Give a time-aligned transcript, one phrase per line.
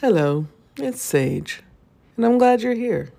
[0.00, 0.46] Hello,
[0.76, 1.60] it's Sage,
[2.16, 3.10] and I'm glad you're here.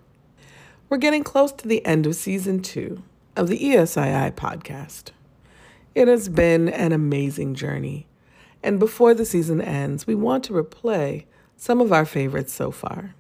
[0.87, 3.03] We're getting close to the end of season two
[3.35, 5.09] of the ESII podcast.
[5.93, 8.07] It has been an amazing journey,
[8.63, 11.25] and before the season ends, we want to replay
[11.57, 13.13] some of our favorites so far.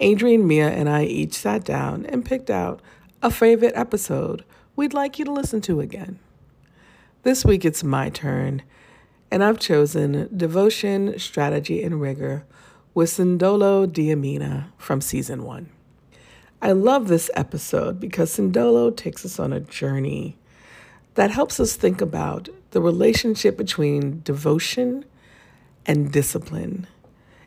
[0.00, 2.80] adrienne, Mia, and I each sat down and picked out
[3.22, 4.42] a favorite episode
[4.74, 6.18] we'd like you to listen to again.
[7.24, 8.62] This week it's my turn,
[9.30, 12.46] and I've chosen Devotion, Strategy, and Rigor
[13.00, 15.70] with Sendolo Diaminah from season one.
[16.60, 20.36] I love this episode because Sendolo takes us on a journey
[21.14, 25.06] that helps us think about the relationship between devotion
[25.86, 26.86] and discipline,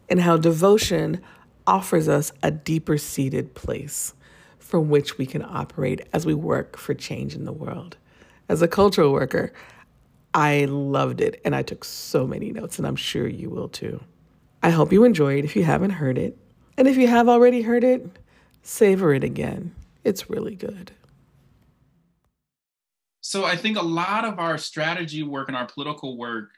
[0.09, 1.21] and how devotion
[1.67, 4.15] offers us a deeper seated place
[4.57, 7.95] from which we can operate as we work for change in the world.
[8.49, 9.53] As a cultural worker,
[10.33, 14.03] I loved it and I took so many notes, and I'm sure you will too.
[14.63, 16.37] I hope you enjoy it if you haven't heard it.
[16.77, 18.17] And if you have already heard it,
[18.63, 19.75] savor it again.
[20.05, 20.93] It's really good.
[23.19, 26.51] So I think a lot of our strategy work and our political work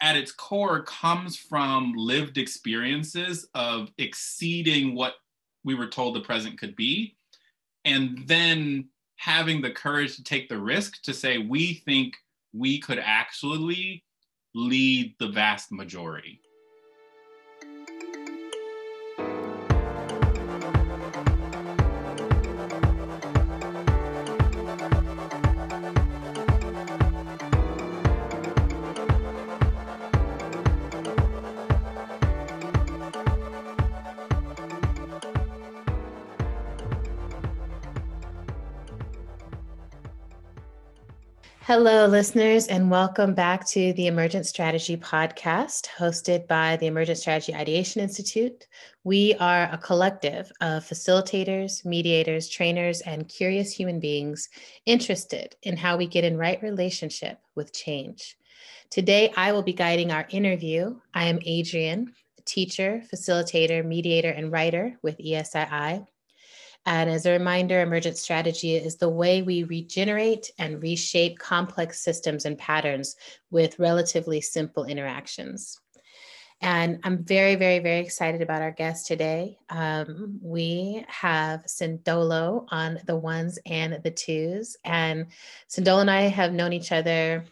[0.00, 5.14] at its core comes from lived experiences of exceeding what
[5.64, 7.16] we were told the present could be
[7.84, 12.16] and then having the courage to take the risk to say we think
[12.52, 14.04] we could actually
[14.54, 16.40] lead the vast majority
[41.66, 47.52] Hello, listeners, and welcome back to the Emergent Strategy Podcast, hosted by the Emergent Strategy
[47.56, 48.68] Ideation Institute.
[49.02, 54.48] We are a collective of facilitators, mediators, trainers, and curious human beings
[54.84, 58.36] interested in how we get in right relationship with change.
[58.88, 61.00] Today, I will be guiding our interview.
[61.14, 62.12] I am adrienne,
[62.44, 66.06] teacher, facilitator, mediator, and writer with ESII.
[66.86, 72.44] And as a reminder, emergent strategy is the way we regenerate and reshape complex systems
[72.44, 73.16] and patterns
[73.50, 75.80] with relatively simple interactions.
[76.62, 79.58] And I'm very, very, very excited about our guest today.
[79.68, 84.76] Um, we have Sendolo on the ones and the twos.
[84.84, 85.26] And
[85.68, 87.44] Sendolo and I have known each other,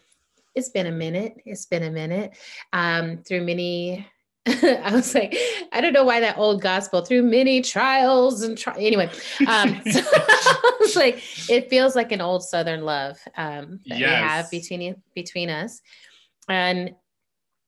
[0.55, 1.41] it's been a minute.
[1.45, 2.35] It's been a minute
[2.71, 4.07] um, through many
[4.47, 5.35] I was like,
[5.71, 9.09] I don't know why that old gospel through many trials and tri- anyway.
[9.47, 13.99] Um, so I was like, it feels like an old Southern love um, that yes.
[13.99, 15.81] we have between between us.
[16.47, 16.91] And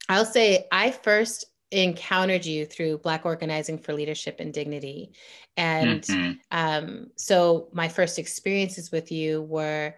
[0.08, 5.14] I'll say, I first encountered you through Black Organizing for Leadership and Dignity,
[5.58, 6.32] and mm-hmm.
[6.52, 9.96] um, so my first experiences with you were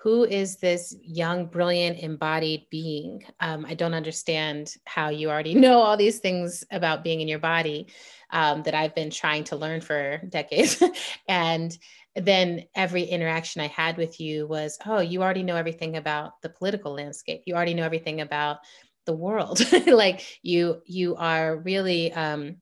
[0.00, 3.24] who is this young, brilliant, embodied being?
[3.40, 7.40] Um, I don't understand how you already know all these things about being in your
[7.40, 7.88] body
[8.30, 10.82] um, that I've been trying to learn for decades.
[11.28, 11.76] and
[12.14, 16.48] then every interaction I had with you was, oh, you already know everything about the
[16.48, 17.42] political landscape.
[17.46, 18.58] You already know everything about
[19.04, 19.60] the world.
[19.86, 22.56] like you, you are really um,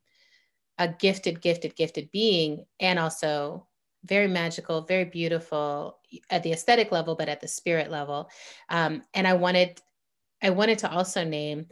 [0.78, 3.66] a gifted, gifted, gifted being, and also
[4.04, 5.98] very magical, very beautiful
[6.30, 8.28] at the aesthetic level, but at the spirit level.
[8.68, 9.80] Um, and I wanted,
[10.42, 11.66] I wanted to also name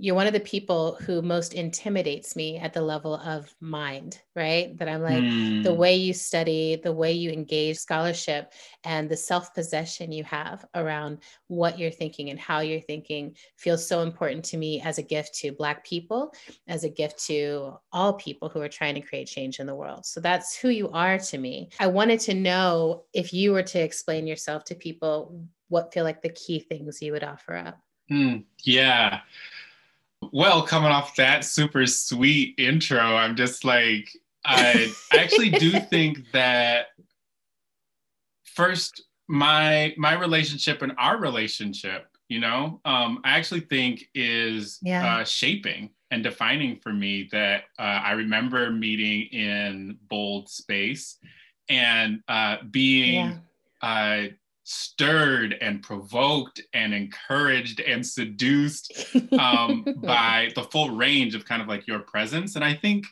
[0.00, 4.76] you're one of the people who most intimidates me at the level of mind, right?
[4.78, 5.62] That I'm like, mm.
[5.62, 5.78] the hmm.
[5.78, 11.18] way you study, the way you engage scholarship, and the self possession you have around
[11.48, 15.34] what you're thinking and how you're thinking feels so important to me as a gift
[15.40, 16.32] to Black people,
[16.66, 20.06] as a gift to all people who are trying to create change in the world.
[20.06, 21.68] So that's who you are to me.
[21.78, 26.22] I wanted to know if you were to explain yourself to people, what feel like
[26.22, 27.78] the key things you would offer up.
[28.10, 29.20] Mm, yeah.
[30.32, 34.10] Well, coming off that super sweet intro, I'm just like,
[34.44, 36.88] I actually do think that
[38.44, 45.16] first, my my relationship and our relationship, you know, um, I actually think is yeah.
[45.16, 47.28] uh, shaping and defining for me.
[47.32, 51.16] That uh, I remember meeting in BOLD space
[51.68, 53.40] and uh, being
[53.82, 54.28] yeah.
[54.72, 59.04] Stirred and provoked and encouraged and seduced
[59.36, 62.54] um, by the full range of kind of like your presence.
[62.54, 63.04] And I think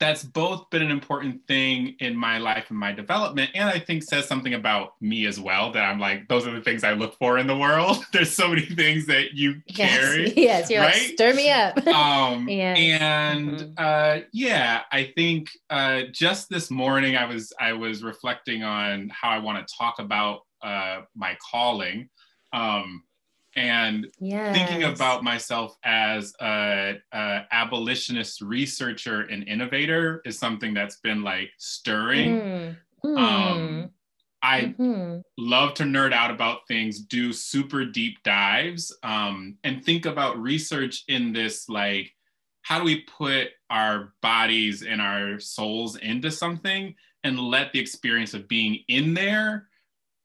[0.00, 4.02] that's both been an important thing in my life and my development and i think
[4.02, 7.16] says something about me as well that i'm like those are the things i look
[7.18, 10.94] for in the world there's so many things that you carry yes, yes you're right?
[10.94, 12.74] like stir me up um yeah.
[12.74, 13.72] and mm-hmm.
[13.76, 19.30] uh yeah i think uh just this morning i was i was reflecting on how
[19.30, 22.08] i want to talk about uh my calling
[22.52, 23.02] um
[23.56, 24.56] and yes.
[24.56, 31.50] thinking about myself as a, a, abolitionist researcher and innovator is something that's been like
[31.58, 33.18] stirring mm.
[33.18, 33.90] Um,
[34.42, 35.18] i mm-hmm.
[35.38, 41.04] love to nerd out about things do super deep dives um, and think about research
[41.08, 42.12] in this like
[42.62, 46.94] how do we put our bodies and our souls into something
[47.24, 49.67] and let the experience of being in there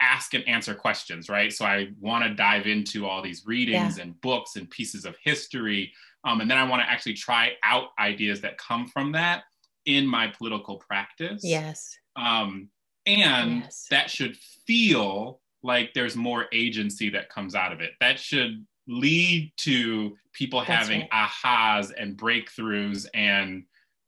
[0.04, 1.52] ask and answer questions, right?
[1.52, 4.04] So I want to dive into all these readings yeah.
[4.04, 5.92] and books and pieces of history.
[6.26, 9.44] Um, and then I want to actually try out ideas that come from that
[9.86, 11.42] in my political practice.
[11.44, 11.98] Yes.
[12.16, 12.70] Um,
[13.06, 13.88] and yes.
[13.90, 17.92] that should feel like there's more agency that comes out of it.
[18.00, 21.30] That should lead to people That's having right.
[21.44, 23.64] ahas and breakthroughs and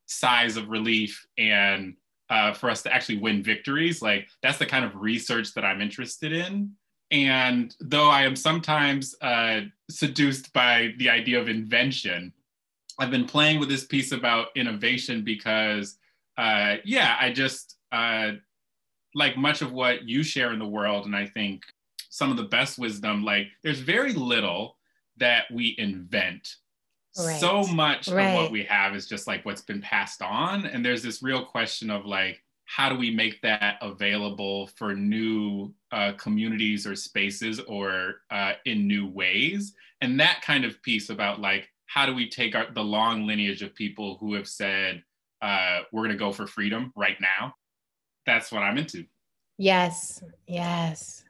[0.05, 1.95] sighs of relief and
[2.29, 4.01] uh, for us to actually win victories.
[4.01, 6.71] Like that's the kind of research that I'm interested in.
[7.11, 12.33] And though I am sometimes uh, seduced by the idea of invention,
[12.99, 15.97] I've been playing with this piece about innovation because,
[16.37, 18.31] uh, yeah, I just uh,
[19.13, 21.05] like much of what you share in the world.
[21.05, 21.63] And I think
[22.09, 24.77] some of the best wisdom, like there's very little
[25.17, 26.55] that we invent
[27.17, 27.39] Right.
[27.39, 28.27] So much right.
[28.27, 30.65] of what we have is just like what's been passed on.
[30.65, 35.73] And there's this real question of like, how do we make that available for new
[35.91, 39.73] uh, communities or spaces or uh, in new ways?
[40.01, 43.61] And that kind of piece about like, how do we take our, the long lineage
[43.61, 45.03] of people who have said,
[45.41, 47.55] uh, we're going to go for freedom right now?
[48.25, 49.05] That's what I'm into.
[49.57, 51.24] Yes, yes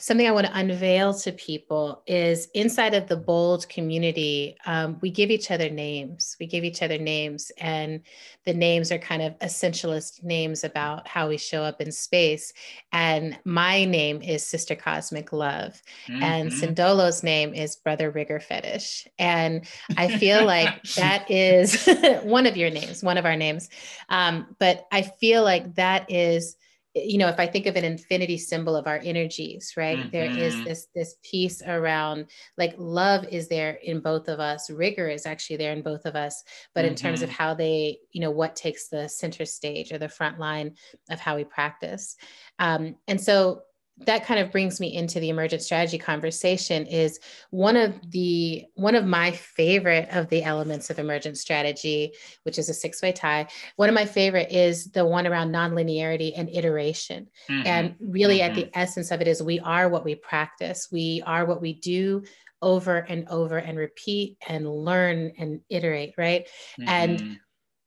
[0.00, 5.10] something I want to unveil to people is inside of the BOLD community, um, we
[5.10, 6.36] give each other names.
[6.40, 8.00] We give each other names, and
[8.46, 12.52] the names are kind of essentialist names about how we show up in space.
[12.92, 16.22] And my name is Sister Cosmic Love, mm-hmm.
[16.22, 19.06] and Sendolo's name is Brother Rigor Fetish.
[19.18, 19.66] And
[19.96, 21.86] I feel like that is
[22.22, 23.68] one of your names, one of our names.
[24.08, 26.56] Um, but I feel like that is
[26.94, 30.10] you know if i think of an infinity symbol of our energies right mm-hmm.
[30.10, 30.64] there is mm-hmm.
[30.64, 32.26] this this piece around
[32.58, 36.16] like love is there in both of us rigor is actually there in both of
[36.16, 36.42] us
[36.74, 36.90] but mm-hmm.
[36.90, 37.42] in terms of mm-hmm.
[37.42, 40.74] how they you know what takes the center stage or the front line
[41.10, 42.16] of how we practice
[42.58, 43.62] um, and so
[44.06, 47.20] that kind of brings me into the emergent strategy conversation is
[47.50, 52.12] one of the one of my favorite of the elements of emergent strategy
[52.44, 56.32] which is a six way tie one of my favorite is the one around nonlinearity
[56.36, 57.66] and iteration mm-hmm.
[57.66, 58.50] and really mm-hmm.
[58.50, 58.80] at the mm-hmm.
[58.80, 62.22] essence of it is we are what we practice we are what we do
[62.62, 66.48] over and over and repeat and learn and iterate right
[66.78, 66.88] mm-hmm.
[66.88, 67.38] and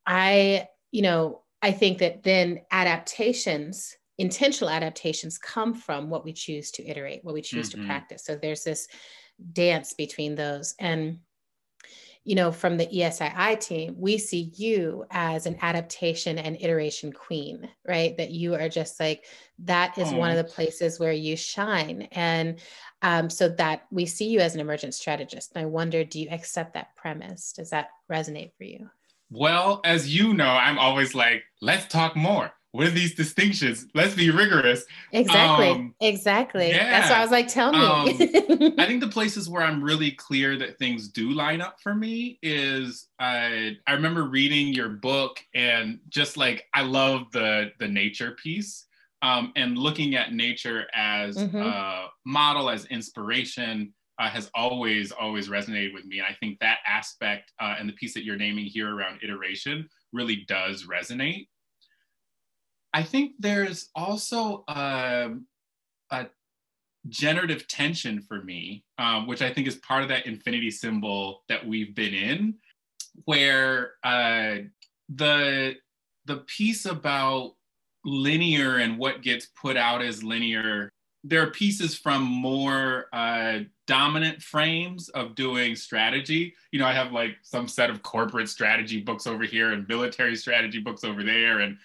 [0.05, 6.71] i you know i think that then adaptations intentional adaptations come from what we choose
[6.71, 7.81] to iterate, what we choose mm-hmm.
[7.81, 8.23] to practice.
[8.23, 8.87] So there's this
[9.51, 10.75] dance between those.
[10.79, 11.19] And,
[12.23, 17.67] you know, from the ESII team, we see you as an adaptation and iteration queen,
[17.85, 18.15] right?
[18.15, 19.25] That you are just like,
[19.59, 20.15] that is oh.
[20.15, 22.07] one of the places where you shine.
[22.13, 22.59] And
[23.01, 25.51] um, so that we see you as an emergent strategist.
[25.53, 27.51] And I wonder, do you accept that premise?
[27.51, 28.89] Does that resonate for you?
[29.29, 33.85] Well, as you know, I'm always like, let's talk more what are these distinctions?
[33.93, 34.83] Let's be rigorous.
[35.11, 35.69] Exactly.
[35.69, 36.69] Um, exactly.
[36.69, 36.89] Yeah.
[36.89, 37.77] That's why I was like, tell me.
[37.77, 41.93] um, I think the places where I'm really clear that things do line up for
[41.93, 47.87] me is I I remember reading your book and just like I love the the
[47.87, 48.87] nature piece.
[49.21, 51.55] Um, and looking at nature as mm-hmm.
[51.55, 56.19] a model, as inspiration, uh, has always, always resonated with me.
[56.19, 59.87] And I think that aspect uh, and the piece that you're naming here around iteration
[60.11, 61.47] really does resonate.
[62.93, 65.47] I think there's also a, um,
[66.11, 66.27] a
[67.09, 71.65] generative tension for me, um, which I think is part of that infinity symbol that
[71.65, 72.55] we've been in,
[73.25, 74.57] where uh,
[75.09, 75.75] the
[76.25, 77.55] the piece about
[78.05, 80.89] linear and what gets put out as linear
[81.23, 86.53] there are pieces from more uh, dominant frames of doing strategy.
[86.71, 90.35] You know, I have like some set of corporate strategy books over here and military
[90.35, 91.77] strategy books over there, and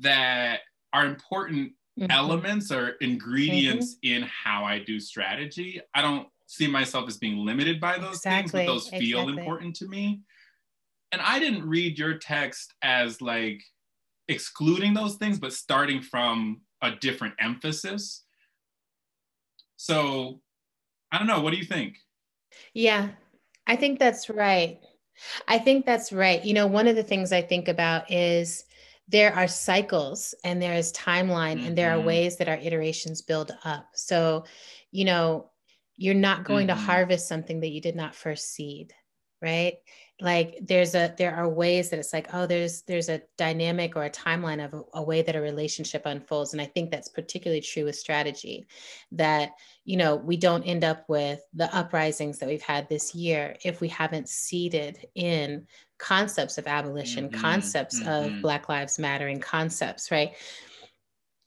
[0.00, 0.60] that
[0.92, 2.10] are important mm-hmm.
[2.10, 4.22] elements or ingredients mm-hmm.
[4.22, 5.80] in how I do strategy.
[5.94, 8.60] I don't see myself as being limited by those exactly.
[8.60, 9.42] things, but those feel exactly.
[9.42, 10.22] important to me.
[11.12, 13.62] and I didn't read your text as like
[14.28, 18.24] excluding those things, but starting from a different emphasis.
[19.76, 20.40] So
[21.12, 21.40] I don't know.
[21.40, 21.96] What do you think?
[22.74, 23.08] Yeah,
[23.66, 24.78] I think that's right.
[25.48, 26.44] I think that's right.
[26.44, 28.64] You know, one of the things I think about is
[29.08, 31.66] there are cycles and there is timeline mm-hmm.
[31.66, 32.06] and there are mm-hmm.
[32.06, 33.88] ways that our iterations build up.
[33.94, 34.44] So,
[34.90, 35.50] you know,
[35.96, 36.78] you're not going mm-hmm.
[36.78, 38.92] to harvest something that you did not first seed,
[39.40, 39.74] right?
[40.20, 44.04] Like there's a there are ways that it's like oh there's there's a dynamic or
[44.04, 47.60] a timeline of a, a, way that a relationship unfolds and i think that's particularly
[47.60, 48.66] true with strategy
[49.12, 49.50] that
[49.84, 53.82] you know we don't end up with the uprisings that we've had this year if
[53.82, 55.66] we haven't seeded in
[55.98, 57.40] concepts of abolition mm-hmm.
[57.40, 58.36] concepts mm-hmm.
[58.36, 60.32] of black lives mattering concepts right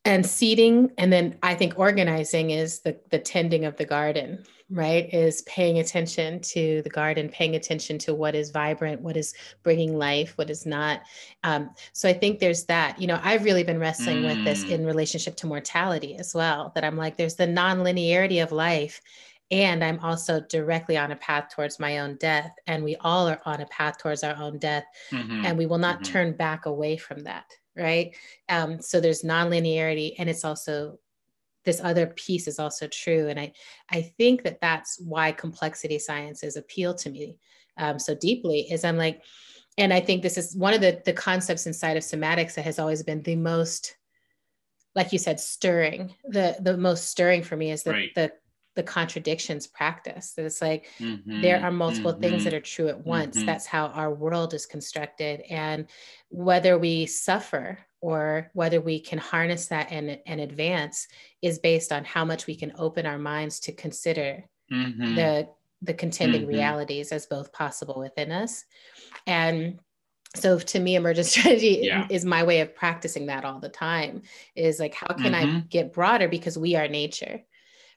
[0.06, 5.12] and seeding and then i think organizing is the the tending of the garden right
[5.14, 9.34] is paying attention to the garden paying attention to what is vibrant what is
[9.64, 11.02] bringing life what is not
[11.44, 14.28] um, so i think there's that you know i've really been wrestling mm.
[14.28, 14.72] with this mm.
[14.72, 19.02] in relationship to mortality as well that i'm like there's the non-linearity of life
[19.50, 23.42] and i'm also directly on a path towards my own death and we all are
[23.46, 25.46] on a path towards our own death mm-hmm.
[25.46, 26.14] and we will not mm-hmm.
[26.14, 27.46] turn back away from that
[27.76, 28.16] right
[28.50, 31.00] um, so there's non-linearity and it's also
[31.66, 33.52] this other piece is also true and i
[33.92, 37.38] i think that that's why complexity sciences appeal to me
[37.78, 39.22] um, so deeply is i'm like
[39.78, 42.80] and i think this is one of the the concepts inside of somatics that has
[42.80, 43.96] always been the most
[44.96, 48.16] like you said stirring the the most stirring for me is the right.
[48.16, 48.32] the
[48.80, 52.88] the contradictions practice that it's like mm-hmm, there are multiple mm-hmm, things that are true
[52.88, 53.46] at once mm-hmm.
[53.46, 55.86] that's how our world is constructed and
[56.30, 61.10] whether we suffer or whether we can harness that and, and advance
[61.42, 65.16] is based on how much we can open our minds to consider mm-hmm.
[65.16, 65.50] the
[65.82, 66.52] the contending mm-hmm.
[66.52, 68.64] realities as both possible within us
[69.28, 69.78] and
[70.38, 72.08] so to me emergent strategy yeah.
[72.10, 74.22] is my way of practicing that all the time
[74.56, 75.58] is like how can mm-hmm.
[75.58, 77.42] i get broader because we are nature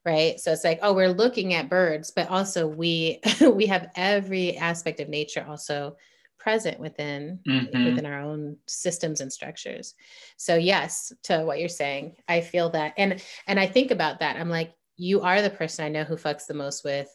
[0.05, 4.57] right so it's like oh we're looking at birds but also we we have every
[4.57, 5.97] aspect of nature also
[6.39, 7.85] present within mm-hmm.
[7.85, 9.95] within our own systems and structures
[10.37, 14.37] so yes to what you're saying i feel that and and i think about that
[14.37, 17.09] i'm like you are the person i know who fucks the most with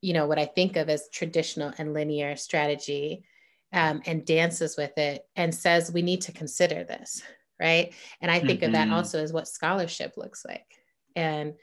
[0.00, 3.24] you know what i think of as traditional and linear strategy
[3.72, 7.22] um, and dances with it and says we need to consider this
[7.60, 8.66] right and i think mm-hmm.
[8.66, 8.94] of that mm-hmm.
[8.94, 10.66] also as what scholarship looks like
[11.14, 11.54] and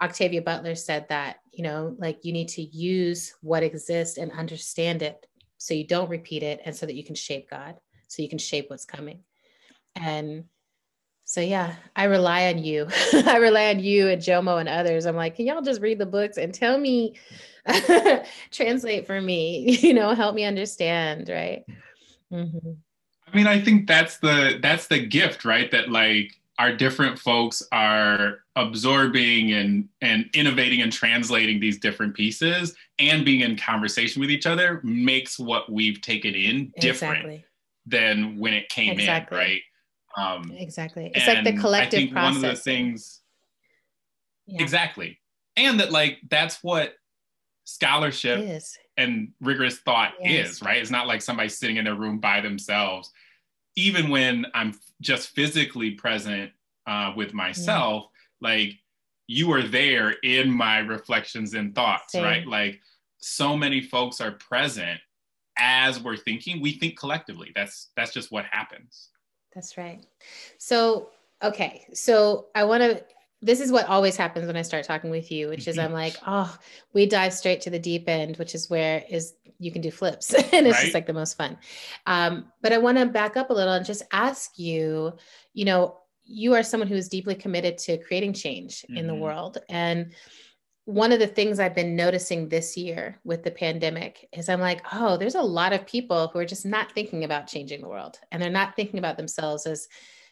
[0.00, 5.02] octavia butler said that you know like you need to use what exists and understand
[5.02, 5.26] it
[5.60, 7.76] so you don't repeat it and so that you can shape God,
[8.08, 9.20] so you can shape what's coming.
[9.94, 10.44] And
[11.24, 12.88] so yeah, I rely on you.
[13.12, 15.04] I rely on you and Jomo and others.
[15.04, 17.16] I'm like, can y'all just read the books and tell me,
[18.50, 21.62] translate for me, you know, help me understand, right?
[22.32, 22.70] Mm-hmm.
[23.30, 25.70] I mean, I think that's the that's the gift, right?
[25.70, 32.76] That like our different folks are absorbing and and innovating and translating these different pieces
[32.98, 37.44] and being in conversation with each other makes what we've taken in different exactly.
[37.86, 39.38] than when it came exactly.
[39.38, 39.62] in right
[40.18, 43.20] um, exactly it's like the collective I think process one of the things
[44.46, 44.62] yeah.
[44.62, 45.18] exactly
[45.56, 46.92] and that like that's what
[47.64, 48.76] scholarship is.
[48.98, 50.50] and rigorous thought yes.
[50.50, 53.10] is right it's not like somebody sitting in their room by themselves
[53.80, 56.50] even when I'm just physically present
[56.86, 58.06] uh, with myself,
[58.40, 58.48] yeah.
[58.48, 58.74] like
[59.26, 62.24] you are there in my reflections and thoughts, Same.
[62.24, 62.46] right?
[62.46, 62.80] Like
[63.18, 65.00] so many folks are present
[65.58, 66.60] as we're thinking.
[66.60, 67.52] We think collectively.
[67.54, 69.08] That's that's just what happens.
[69.54, 70.04] That's right.
[70.58, 71.08] So
[71.42, 73.02] okay, so I want to
[73.42, 76.16] this is what always happens when I start talking with you, which is I'm like,
[76.26, 76.54] oh,
[76.92, 80.34] we dive straight to the deep end, which is where is you can do flips,
[80.52, 80.82] and it's right?
[80.82, 81.58] just like the most fun.
[82.06, 85.12] Um, but I want to back up a little and just ask you,
[85.54, 88.98] you know, you are someone who is deeply committed to creating change mm-hmm.
[88.98, 89.22] in the mm-hmm.
[89.22, 90.12] world, and
[90.84, 94.84] one of the things I've been noticing this year with the pandemic is I'm like,
[94.92, 98.18] oh, there's a lot of people who are just not thinking about changing the world,
[98.32, 99.88] and they're not thinking about themselves as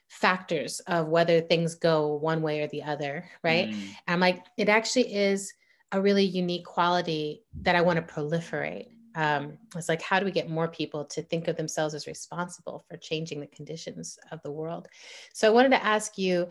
[0.08, 3.68] factors of whether things go one way or the other, right?
[3.68, 3.88] Mm.
[4.06, 5.52] I'm like, it actually is
[5.92, 8.88] a really unique quality that I want to proliferate.
[9.14, 12.84] Um, it's like, how do we get more people to think of themselves as responsible
[12.88, 14.88] for changing the conditions of the world?
[15.32, 16.48] So I wanted to ask you,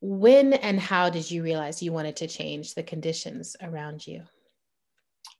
[0.00, 4.22] when and how did you realize you wanted to change the conditions around you?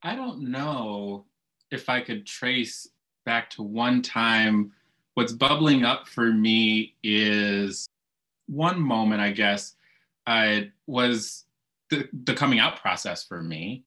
[0.02, 1.26] I don't know
[1.70, 2.88] if I could trace
[3.24, 4.72] back to one time
[5.14, 7.86] what's bubbling up for me is
[8.46, 9.74] one moment, I guess,
[10.26, 11.44] uh, was
[11.90, 13.84] the, the coming out process for me.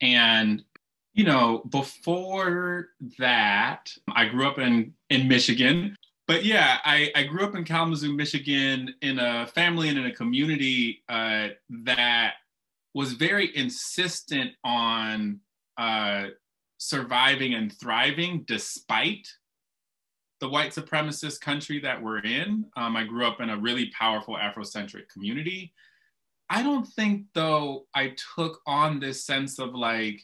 [0.00, 0.62] And
[1.14, 5.96] you know, before that, I grew up in in Michigan.
[6.28, 10.14] But yeah, I, I grew up in Kalamazoo, Michigan, in a family and in a
[10.14, 12.34] community uh, that
[12.94, 15.40] was very insistent on
[15.78, 16.26] uh,
[16.76, 19.26] surviving and thriving despite
[20.40, 22.64] the white supremacist country that we're in.
[22.76, 25.72] Um, I grew up in a really powerful Afrocentric community.
[26.50, 30.22] I don't think, though, I took on this sense of like,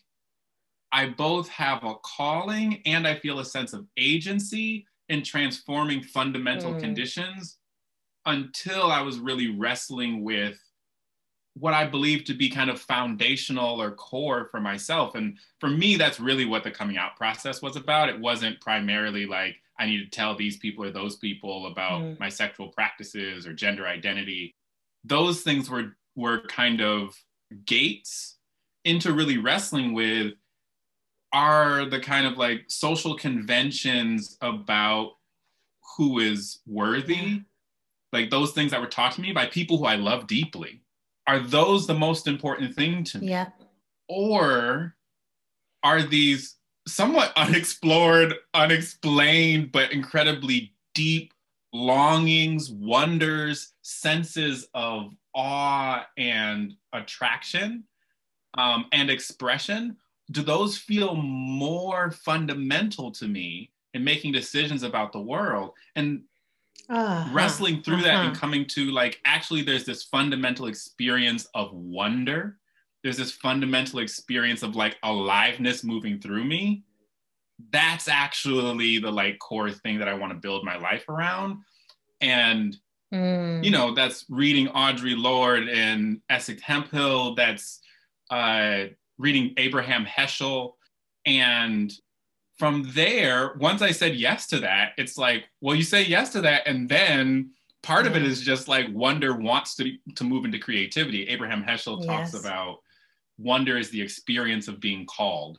[0.93, 6.73] I both have a calling and I feel a sense of agency in transforming fundamental
[6.73, 6.81] mm.
[6.81, 7.59] conditions
[8.27, 10.57] until I was really wrestling with
[11.55, 15.15] what I believe to be kind of foundational or core for myself.
[15.15, 18.09] And for me, that's really what the coming out process was about.
[18.09, 22.21] It wasn't primarily like I need to tell these people or those people about mm.
[22.21, 24.55] my sexual practices or gender identity.
[25.05, 27.15] Those things were were kind of
[27.67, 28.37] gates
[28.85, 30.35] into really wrestling with
[31.33, 35.13] are the kind of like social conventions about
[35.97, 37.43] who is worthy,
[38.13, 40.83] like those things that were taught to me by people who I love deeply.
[41.27, 43.31] Are those the most important thing to me?
[43.31, 43.49] Yeah.
[44.09, 44.95] Or
[45.83, 51.33] are these somewhat unexplored, unexplained, but incredibly deep
[51.73, 57.85] longings, wonders, senses of awe and attraction
[58.57, 59.97] um, and expression?
[60.31, 66.23] do those feel more fundamental to me in making decisions about the world and
[66.89, 67.29] uh-huh.
[67.33, 68.05] wrestling through uh-huh.
[68.05, 68.41] that and uh-huh.
[68.41, 72.59] coming to like actually there's this fundamental experience of wonder
[73.05, 76.83] there's this fundamental experience of like aliveness moving through me
[77.71, 81.59] that's actually the like core thing that i want to build my life around
[82.21, 82.77] and
[83.13, 83.63] mm.
[83.63, 87.81] you know that's reading audre lorde and essex hemphill that's
[88.31, 88.87] uh
[89.19, 90.73] reading Abraham Heschel.
[91.27, 91.93] And
[92.59, 96.41] from there, once I said yes to that, it's like, well, you say yes to
[96.43, 96.67] that.
[96.67, 97.51] And then
[97.83, 101.29] part of it is just like wonder wants to, to move into creativity.
[101.29, 102.41] Abraham Heschel talks yes.
[102.45, 102.79] about
[103.39, 105.59] wonder is the experience of being called,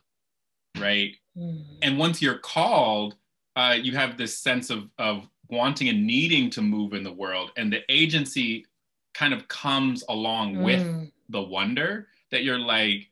[0.78, 1.14] right?
[1.36, 1.64] Mm.
[1.82, 3.16] And once you're called,
[3.56, 7.52] uh, you have this sense of, of wanting and needing to move in the world.
[7.56, 8.66] And the agency
[9.14, 10.64] kind of comes along mm.
[10.64, 13.10] with the wonder that you're like,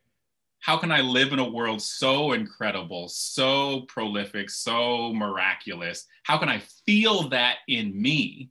[0.61, 6.07] how can I live in a world so incredible, so prolific, so miraculous?
[6.23, 8.51] How can I feel that in me?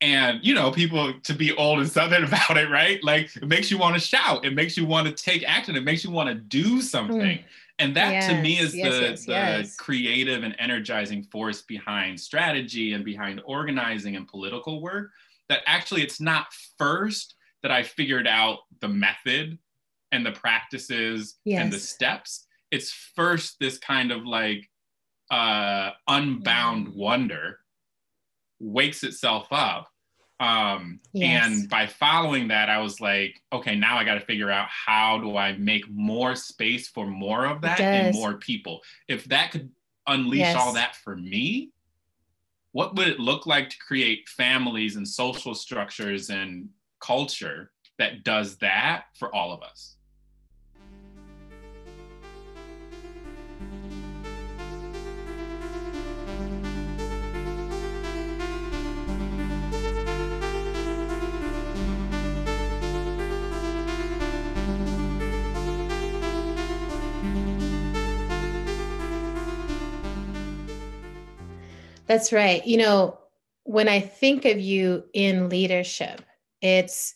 [0.00, 3.02] And you know, people to be old and southern about it, right?
[3.02, 5.84] Like it makes you want to shout, it makes you want to take action, it
[5.84, 7.20] makes you want to do something.
[7.20, 7.44] Mm.
[7.80, 12.18] And that yes, to me is yes, the, yes, the creative and energizing force behind
[12.18, 15.10] strategy and behind organizing and political work.
[15.48, 19.58] That actually it's not first that I figured out the method
[20.10, 24.68] and the practices and the steps it's first this kind of like
[25.30, 26.94] uh unbound mm.
[26.94, 27.58] wonder
[28.60, 29.88] wakes itself up
[30.40, 31.44] um yes.
[31.44, 35.18] and by following that i was like okay now i got to figure out how
[35.18, 39.68] do i make more space for more of that and more people if that could
[40.06, 40.56] unleash yes.
[40.56, 41.70] all that for me
[42.72, 46.68] what would it look like to create families and social structures and
[47.00, 49.96] culture that does that for all of us
[72.08, 72.66] That's right.
[72.66, 73.18] You know,
[73.64, 76.22] when I think of you in leadership,
[76.62, 77.14] it's,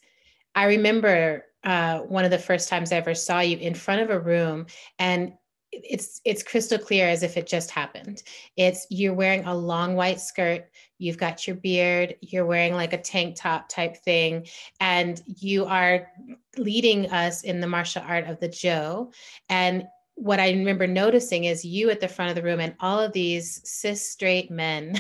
[0.55, 4.11] I remember uh, one of the first times I ever saw you in front of
[4.11, 4.67] a room
[4.99, 5.33] and
[5.73, 8.23] it's it's crystal clear as if it just happened
[8.59, 10.67] it's you're wearing a long white skirt
[10.99, 14.47] you've got your beard you're wearing like a tank top type thing
[14.81, 16.11] and you are
[16.59, 19.11] leading us in the martial art of the jo
[19.49, 19.85] and
[20.23, 23.13] what I remember noticing is you at the front of the room and all of
[23.13, 24.95] these cis straight men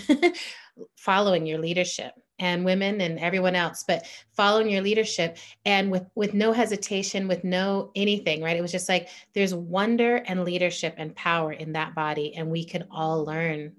[0.96, 6.34] following your leadership and women and everyone else but following your leadership and with with
[6.34, 8.56] no hesitation with no anything right?
[8.56, 12.64] It was just like there's wonder and leadership and power in that body and we
[12.64, 13.72] can all learn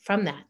[0.00, 0.42] from that.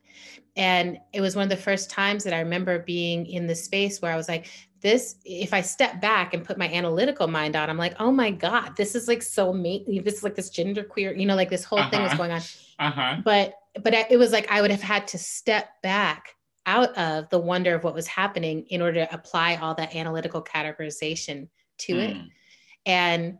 [0.56, 4.00] And it was one of the first times that i remember being in the space
[4.00, 4.46] where i was like
[4.80, 8.30] this if i step back and put my analytical mind on i'm like oh my
[8.30, 11.50] god this is like so me this is like this gender queer you know like
[11.50, 11.90] this whole uh-huh.
[11.90, 12.18] thing was uh-huh.
[12.18, 12.40] going on
[12.78, 13.16] uh-huh.
[13.24, 16.34] but but it was like i would have had to step back
[16.66, 20.42] out of the wonder of what was happening in order to apply all that analytical
[20.42, 22.10] categorization to mm.
[22.10, 22.16] it
[22.86, 23.38] and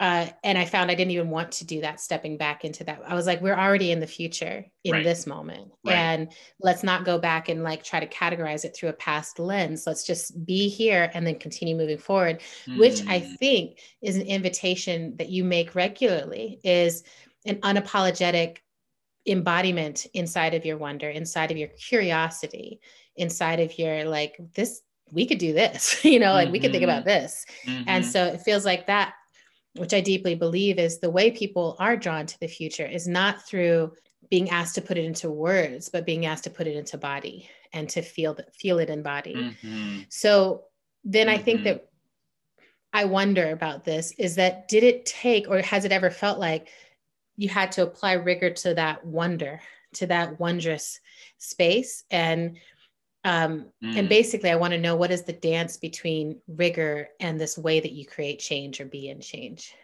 [0.00, 3.02] uh, and I found I didn't even want to do that, stepping back into that.
[3.04, 5.04] I was like, we're already in the future in right.
[5.04, 5.72] this moment.
[5.84, 5.96] Right.
[5.96, 9.88] And let's not go back and like try to categorize it through a past lens.
[9.88, 12.78] Let's just be here and then continue moving forward, mm.
[12.78, 13.38] which I mm.
[13.38, 17.02] think is an invitation that you make regularly is
[17.44, 18.58] an unapologetic
[19.26, 22.80] embodiment inside of your wonder, inside of your curiosity,
[23.16, 24.80] inside of your like, this,
[25.10, 26.52] we could do this, you know, like mm-hmm.
[26.52, 27.20] we could think about mm-hmm.
[27.20, 27.46] this.
[27.66, 27.84] Mm-hmm.
[27.88, 29.14] And so it feels like that
[29.78, 33.46] which I deeply believe is the way people are drawn to the future is not
[33.46, 33.92] through
[34.30, 37.48] being asked to put it into words, but being asked to put it into body
[37.72, 39.34] and to feel feel it in body.
[39.34, 40.00] Mm-hmm.
[40.08, 40.64] So
[41.04, 41.38] then mm-hmm.
[41.38, 41.64] I think mm-hmm.
[41.64, 41.88] that
[42.92, 46.68] I wonder about this is that did it take or has it ever felt like
[47.36, 49.60] you had to apply rigor to that wonder,
[49.94, 51.00] to that wondrous
[51.38, 52.04] space?
[52.10, 52.58] And
[53.28, 53.94] um, mm.
[53.94, 57.78] And basically, I want to know what is the dance between rigor and this way
[57.78, 59.74] that you create change or be in change.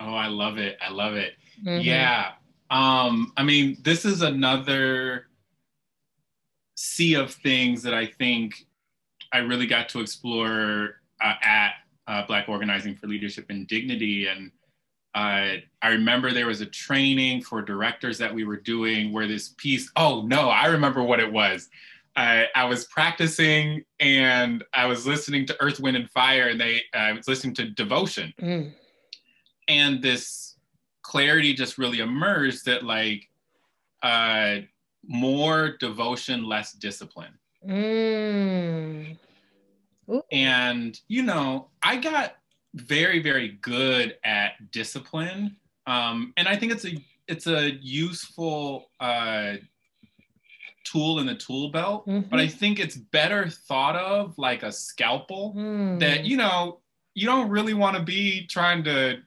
[0.00, 0.78] Oh, I love it.
[0.80, 1.34] I love it.
[1.62, 1.82] Mm-hmm.
[1.82, 2.32] Yeah.
[2.70, 5.26] Um, I mean, this is another
[6.74, 8.54] sea of things that I think
[9.30, 11.72] I really got to explore uh, at
[12.06, 14.26] uh, Black Organizing for Leadership and Dignity.
[14.26, 14.50] And
[15.14, 19.50] uh, I remember there was a training for directors that we were doing where this
[19.58, 21.68] piece, oh no, I remember what it was.
[22.16, 26.82] I, I was practicing and I was listening to Earth, Wind, and Fire, and they
[26.92, 28.72] I was listening to Devotion, mm.
[29.68, 30.56] and this
[31.02, 33.28] clarity just really emerged that like
[34.02, 34.58] uh,
[35.06, 37.32] more devotion, less discipline.
[37.66, 39.16] Mm.
[40.32, 42.36] And you know, I got
[42.74, 49.54] very, very good at discipline, um, and I think it's a it's a useful uh,
[50.84, 52.28] tool in the tool belt, mm-hmm.
[52.28, 52.58] but I mm-hmm.
[52.58, 56.00] think it's better thought of like a scalpel mm.
[56.00, 56.80] that, you know,
[57.14, 59.18] you don't really want to be trying to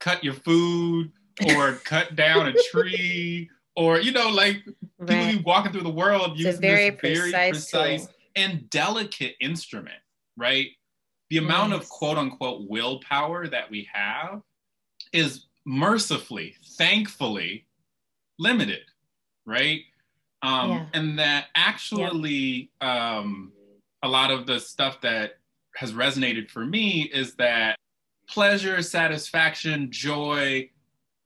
[0.00, 1.12] cut your food
[1.54, 4.62] or cut down a tree or, you know, like
[4.98, 5.30] right.
[5.30, 10.00] people walking through the world using very this precise very precise and delicate instrument,
[10.36, 10.68] right?
[11.30, 11.82] The amount yes.
[11.82, 14.42] of quote unquote willpower that we have
[15.12, 17.66] is mercifully, thankfully
[18.38, 18.82] limited,
[19.46, 19.82] right?
[20.42, 20.86] Um, yeah.
[20.94, 23.18] and that actually yeah.
[23.18, 23.52] um,
[24.02, 25.38] a lot of the stuff that
[25.76, 27.76] has resonated for me is that
[28.28, 30.68] pleasure satisfaction joy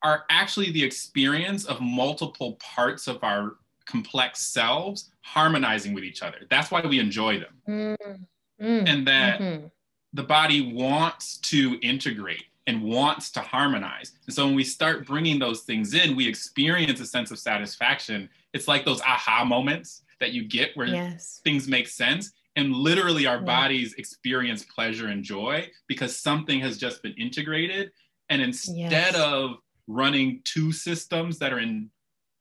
[0.03, 6.39] are actually the experience of multiple parts of our complex selves harmonizing with each other
[6.51, 8.27] that's why we enjoy them mm.
[8.61, 8.89] Mm.
[8.89, 9.67] and that mm-hmm.
[10.13, 14.13] the body wants to integrate and wants to harmonize.
[14.27, 18.29] And so when we start bringing those things in, we experience a sense of satisfaction.
[18.53, 21.41] It's like those aha moments that you get where yes.
[21.45, 22.33] things make sense.
[22.57, 23.43] And literally, our yeah.
[23.43, 27.93] bodies experience pleasure and joy because something has just been integrated.
[28.31, 29.15] And instead yes.
[29.15, 31.91] of running two systems that are in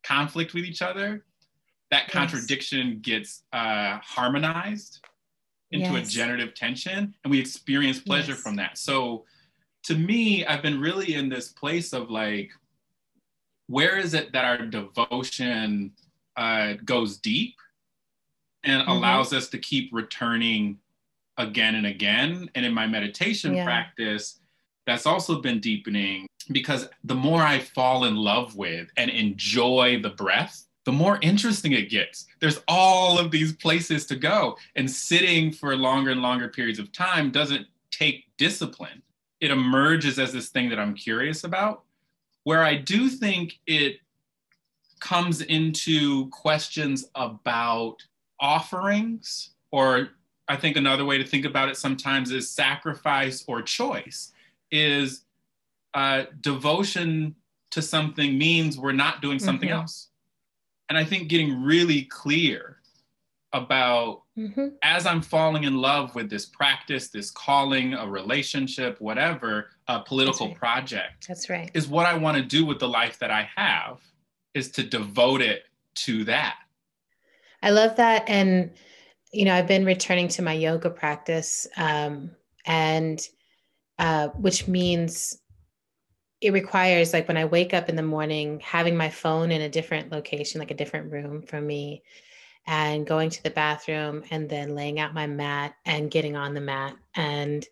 [0.04, 1.26] conflict with each other,
[1.92, 2.98] that contradiction yes.
[3.02, 5.06] gets uh, harmonized
[5.72, 8.78] into a generative tension, and we experience pleasure from that.
[8.78, 9.26] So,
[9.86, 12.52] to me, I've been really in this place of like,
[13.68, 15.92] where is it that our devotion
[16.36, 17.56] uh, goes deep
[18.64, 18.92] and mm-hmm.
[18.92, 20.80] allows us to keep returning
[21.38, 22.50] again and again?
[22.56, 23.64] And in my meditation yeah.
[23.64, 24.40] practice,
[24.88, 30.12] that's also been deepening because the more I fall in love with and enjoy the
[30.12, 32.26] breath, the more interesting it gets.
[32.40, 36.92] There's all of these places to go, and sitting for longer and longer periods of
[36.92, 39.02] time doesn't take discipline
[39.46, 41.84] it emerges as this thing that I'm curious about.
[42.46, 43.98] Where I do think it
[45.00, 47.98] comes into questions about
[48.40, 50.10] offerings, or
[50.48, 54.32] I think another way to think about it sometimes is sacrifice or choice,
[54.72, 55.26] is
[55.94, 57.36] uh, devotion
[57.70, 59.82] to something means we're not doing something mm-hmm.
[59.82, 60.10] else.
[60.90, 62.75] And I think getting really clear
[63.56, 64.68] about mm-hmm.
[64.84, 70.48] as I'm falling in love with this practice, this calling, a relationship, whatever, a political
[70.48, 70.70] That's right.
[70.70, 71.28] project.
[71.28, 71.72] That's right.
[71.74, 74.02] Is what I want to do with the life that I have
[74.54, 75.64] is to devote it
[75.96, 76.58] to that.
[77.64, 78.26] I love that.
[78.28, 78.72] And,
[79.32, 82.32] you know, I've been returning to my yoga practice, um,
[82.66, 83.26] and
[83.98, 85.40] uh, which means
[86.42, 89.70] it requires like when I wake up in the morning, having my phone in a
[89.70, 92.04] different location, like a different room from me,
[92.68, 96.62] and going to the bathroom and then laying out my mat and getting on the
[96.62, 97.66] mat and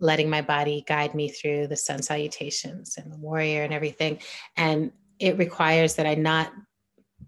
[0.00, 4.18] letting my body guide me through the sun salutations and the warrior and everything.
[4.56, 6.52] And it requires that I not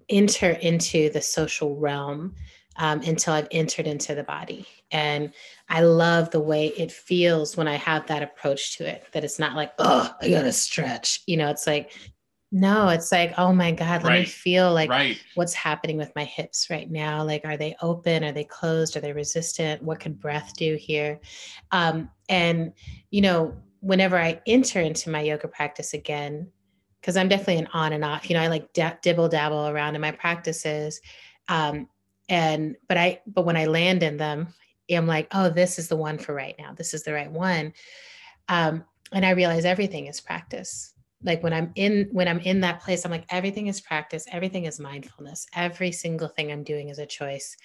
[0.09, 2.35] enter into the social realm
[2.77, 4.67] um, until I've entered into the body.
[4.91, 5.33] And
[5.69, 9.39] I love the way it feels when I have that approach to it, that it's
[9.39, 11.23] not like, oh, I gotta stretch.
[11.27, 11.93] You know, it's like,
[12.57, 14.21] no, it's like, oh my God, let right.
[14.21, 15.21] me feel like right.
[15.35, 17.23] what's happening with my hips right now.
[17.23, 18.25] Like, are they open?
[18.25, 18.97] Are they closed?
[18.97, 19.83] Are they resistant?
[19.83, 21.21] What can breath do here?
[21.71, 22.73] Um, and,
[23.11, 26.51] you know, whenever I enter into my yoga practice again,
[26.99, 29.95] because I'm definitely an on and off, you know, I like d- dibble dabble around
[29.95, 31.03] in my practices.
[31.49, 31.91] Um,
[32.31, 34.49] and, but I, but when I land in them,
[34.91, 36.73] I'm like, oh, this is the one for right now.
[36.73, 37.75] This is the right one.
[38.49, 40.95] Um, and I realize everything is practice
[41.27, 44.65] like when i'm in when i'm in that place i'm like everything is practice everything
[44.65, 47.57] is mindfulness every single thing i'm doing is a choice.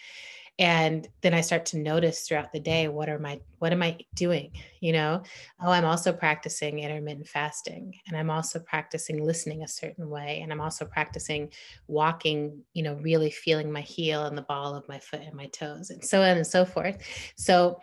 [0.60, 3.98] And then i start to notice throughout the day what are my what am i
[4.16, 5.24] doing you know?
[5.62, 10.52] Oh i'm also practicing intermittent fasting and i'm also practicing listening a certain way and
[10.52, 11.50] i'm also practicing
[11.88, 15.48] walking you know really feeling my heel and the ball of my foot and my
[15.48, 16.98] toes and so on and so forth.
[17.38, 17.80] So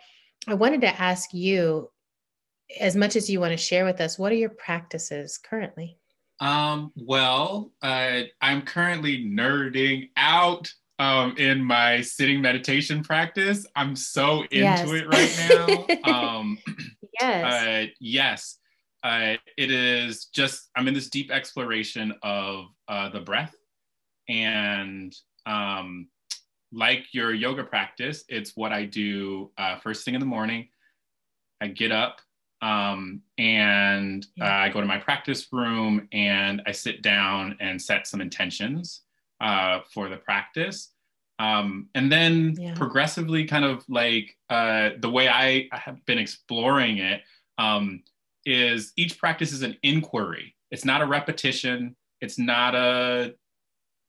[0.47, 1.89] i wanted to ask you
[2.79, 5.97] as much as you want to share with us, what are your practices currently?
[6.39, 13.65] Um, well, uh, I'm currently nerding out um, in my sitting meditation practice.
[13.75, 14.89] I'm so into yes.
[14.89, 16.11] it right now.
[16.37, 16.57] um,
[17.19, 17.53] yes.
[17.53, 18.57] Uh, yes.
[19.03, 23.55] Uh, it is just, I'm in this deep exploration of uh, the breath.
[24.27, 26.07] And um,
[26.71, 30.67] like your yoga practice, it's what I do uh, first thing in the morning.
[31.61, 32.21] I get up,
[32.61, 38.07] um, and uh, I go to my practice room and I sit down and set
[38.07, 39.01] some intentions
[39.39, 40.91] uh, for the practice.
[41.39, 42.73] Um, and then yeah.
[42.73, 47.21] progressively, kind of like uh, the way I, I, have been exploring it
[47.57, 48.03] um,
[48.45, 50.53] is each practice is an inquiry.
[50.69, 51.95] It's not a repetition.
[52.19, 53.35] It's not a.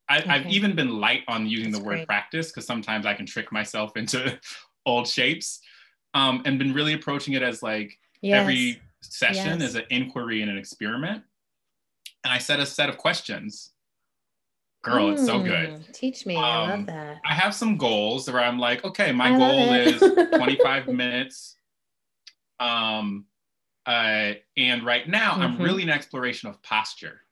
[0.08, 0.28] I, okay.
[0.28, 2.08] I've even been light on using That's the word great.
[2.08, 4.36] practice because sometimes I can trick myself into
[4.84, 5.60] old shapes,
[6.14, 8.40] um, and been really approaching it as like Yes.
[8.42, 9.70] Every session yes.
[9.70, 11.22] is an inquiry and an experiment.
[12.24, 13.72] And I set a set of questions.
[14.82, 15.70] Girl, mm, it's so good.
[15.70, 16.36] Hmm, teach me.
[16.36, 17.20] Um, I love um, that.
[17.24, 20.00] I have some goals where I'm like, okay, my I goal is
[20.36, 21.56] 25 minutes.
[22.58, 23.26] Um,
[23.86, 25.42] uh, and right now mm-hmm.
[25.42, 27.22] I'm really in exploration of posture.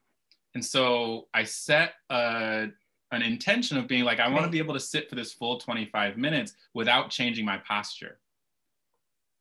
[0.55, 2.68] And so I set a,
[3.12, 5.59] an intention of being like, I want to be able to sit for this full
[5.59, 8.18] 25 minutes without changing my posture.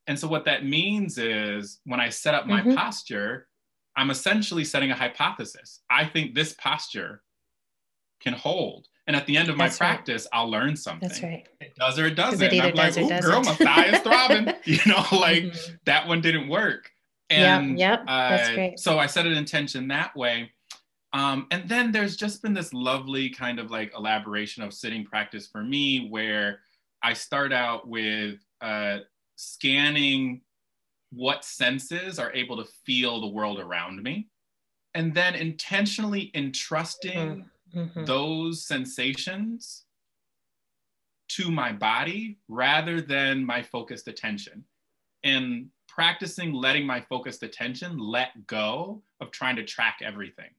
[0.08, 2.76] And so what that means is when I set up my mm-hmm.
[2.76, 3.48] posture,
[3.96, 5.82] I'm essentially setting a hypothesis.
[5.90, 7.22] I think this posture
[8.22, 8.88] can hold.
[9.06, 10.28] And at the end of my That's practice.
[10.34, 11.08] I'll learn something.
[11.08, 11.48] That's right.
[11.62, 12.42] It does or it doesn't.
[12.42, 14.54] It I'm like, oh, girl, my thigh is throbbing.
[14.66, 15.76] you know, like mm-hmm.
[15.86, 16.92] that one didn't work.
[17.30, 18.08] And yep, yep.
[18.08, 18.80] That's uh, great.
[18.80, 20.52] so I set an intention that way.
[21.14, 25.48] Um, and then there's just been this lovely kind of like elaboration of sitting practice
[25.48, 26.60] for me where
[27.02, 29.00] I start out with uh,
[29.38, 30.42] scanning
[31.12, 34.28] what senses are able to feel the world around me
[34.94, 37.80] and then intentionally entrusting mm-hmm.
[37.80, 38.06] mm-hmm.
[38.06, 39.86] those sensations
[41.30, 44.64] to my body rather than my focused attention
[45.24, 50.50] and practicing letting my focused attention let go of trying to track everything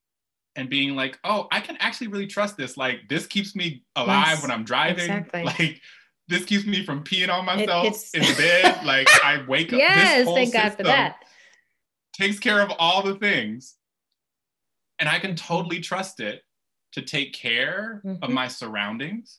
[0.56, 4.28] and being like oh i can actually really trust this like this keeps me alive
[4.28, 5.44] yes, when i'm driving exactly.
[5.58, 5.80] like
[6.28, 8.80] this keeps me from peeing on myself it, in bed.
[8.84, 9.78] like I wake up.
[9.78, 11.24] Yes, thank God for that.
[12.12, 13.76] Takes care of all the things.
[14.98, 16.42] And I can totally trust it
[16.92, 18.22] to take care mm-hmm.
[18.22, 19.38] of my surroundings.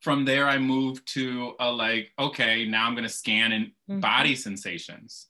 [0.00, 4.00] From there, I move to a like, okay, now I'm gonna scan in mm-hmm.
[4.00, 5.28] body sensations.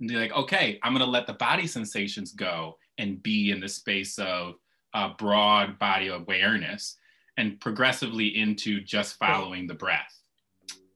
[0.00, 3.68] And be like, okay, I'm gonna let the body sensations go and be in the
[3.68, 4.54] space of
[4.94, 6.96] uh, broad body awareness
[7.36, 10.20] and progressively into just following the breath.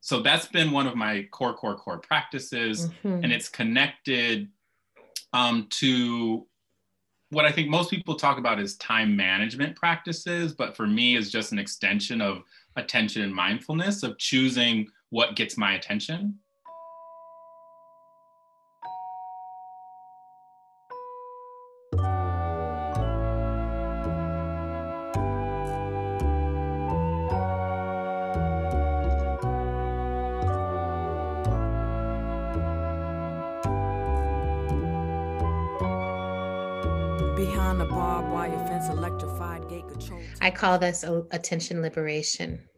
[0.01, 2.89] So that's been one of my core, core, core practices.
[2.89, 3.25] Mm-hmm.
[3.25, 4.49] And it's connected
[5.33, 6.47] um, to
[7.31, 11.31] what I think most people talk about is time management practices, but for me is
[11.31, 12.43] just an extension of
[12.77, 16.39] attention and mindfulness of choosing what gets my attention
[40.45, 42.69] I call this attention liberation.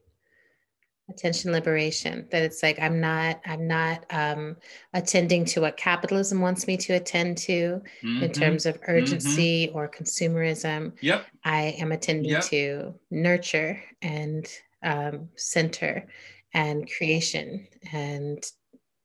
[1.11, 2.29] Attention liberation.
[2.31, 4.57] That it's like I'm not I'm not um,
[4.95, 8.23] attending to what capitalism wants me to attend to mm-hmm.
[8.23, 9.77] in terms of urgency mm-hmm.
[9.77, 10.93] or consumerism.
[11.01, 11.27] Yep.
[11.45, 12.45] I am attending yep.
[12.45, 14.47] to nurture and
[14.85, 16.07] um, center
[16.55, 18.45] and creation and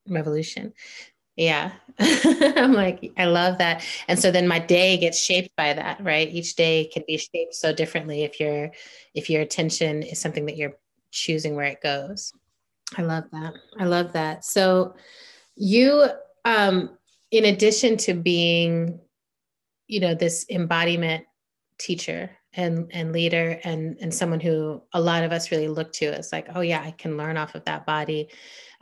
[0.07, 0.73] revolution.
[1.41, 1.71] Yeah.
[1.99, 3.83] I'm like, I love that.
[4.07, 6.29] And so then my day gets shaped by that, right?
[6.29, 8.69] Each day can be shaped so differently if your
[9.15, 10.77] if your attention is something that you're
[11.09, 12.31] choosing where it goes.
[12.95, 13.53] I love that.
[13.79, 14.45] I love that.
[14.45, 14.93] So
[15.55, 16.05] you
[16.45, 16.95] um
[17.31, 18.99] in addition to being
[19.87, 21.25] you know this embodiment
[21.79, 26.05] teacher and and leader and and someone who a lot of us really look to
[26.05, 28.29] as like oh yeah i can learn off of that body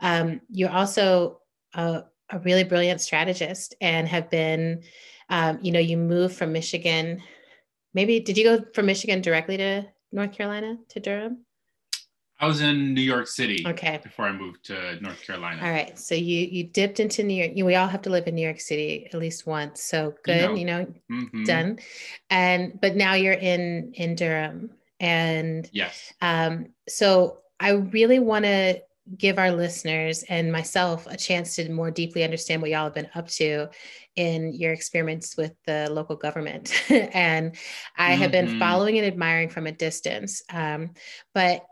[0.00, 1.40] um, you're also
[1.74, 4.82] a, a, really brilliant strategist and have been
[5.28, 7.20] um, you know you moved from michigan
[7.94, 11.44] maybe did you go from michigan directly to north carolina to durham
[12.40, 13.62] I was in New York City.
[13.66, 14.00] Okay.
[14.02, 15.60] Before I moved to North Carolina.
[15.62, 15.98] All right.
[15.98, 17.52] So you you dipped into New York.
[17.54, 19.82] You, we all have to live in New York City at least once.
[19.82, 21.44] So good, you know, you know mm-hmm.
[21.44, 21.78] done.
[22.30, 24.70] And but now you're in in Durham.
[24.98, 26.14] And yes.
[26.22, 28.80] Um, so I really want to
[29.16, 33.08] give our listeners and myself a chance to more deeply understand what y'all have been
[33.14, 33.68] up to
[34.16, 36.72] in your experiments with the local government.
[36.90, 37.56] and
[37.96, 38.48] I have mm-hmm.
[38.48, 40.42] been following and admiring from a distance.
[40.52, 40.90] Um,
[41.34, 41.64] but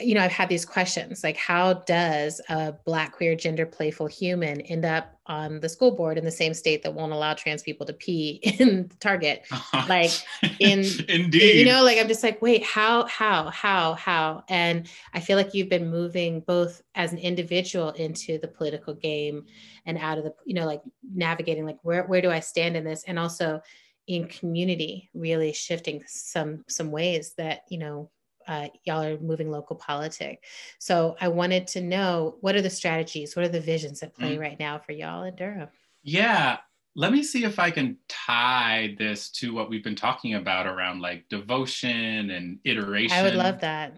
[0.00, 4.60] you know, I've had these questions like, how does a Black, queer, gender playful human
[4.62, 7.86] end up on the school board in the same state that won't allow trans people
[7.86, 9.44] to pee in Target?
[9.52, 9.86] Uh-huh.
[9.88, 10.10] Like,
[10.58, 14.42] in indeed, you know, like I'm just like, wait, how, how, how, how?
[14.48, 19.44] And I feel like you've been moving both as an individual into the political game
[19.86, 20.82] and out of the, you know, like
[21.14, 23.04] navigating, like, where, where do I stand in this?
[23.06, 23.62] And also,
[24.06, 28.10] in community really shifting some some ways that you know
[28.46, 30.44] uh, y'all are moving local politic.
[30.78, 34.36] So I wanted to know what are the strategies, what are the visions at play
[34.36, 34.40] mm.
[34.40, 35.68] right now for y'all in Durham?
[36.02, 36.58] Yeah,
[36.96, 41.00] let me see if I can tie this to what we've been talking about around
[41.00, 43.16] like devotion and iteration.
[43.16, 43.94] I would love that.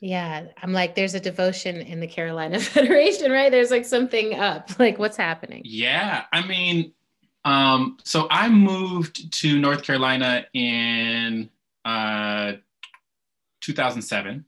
[0.00, 3.50] Yeah, I'm like, there's a devotion in the Carolina Federation, right?
[3.50, 4.70] There's like something up.
[4.78, 5.62] Like, what's happening?
[5.64, 6.92] Yeah, I mean,
[7.44, 11.50] um, so I moved to North Carolina in
[11.84, 12.52] uh,
[13.68, 14.44] 2007.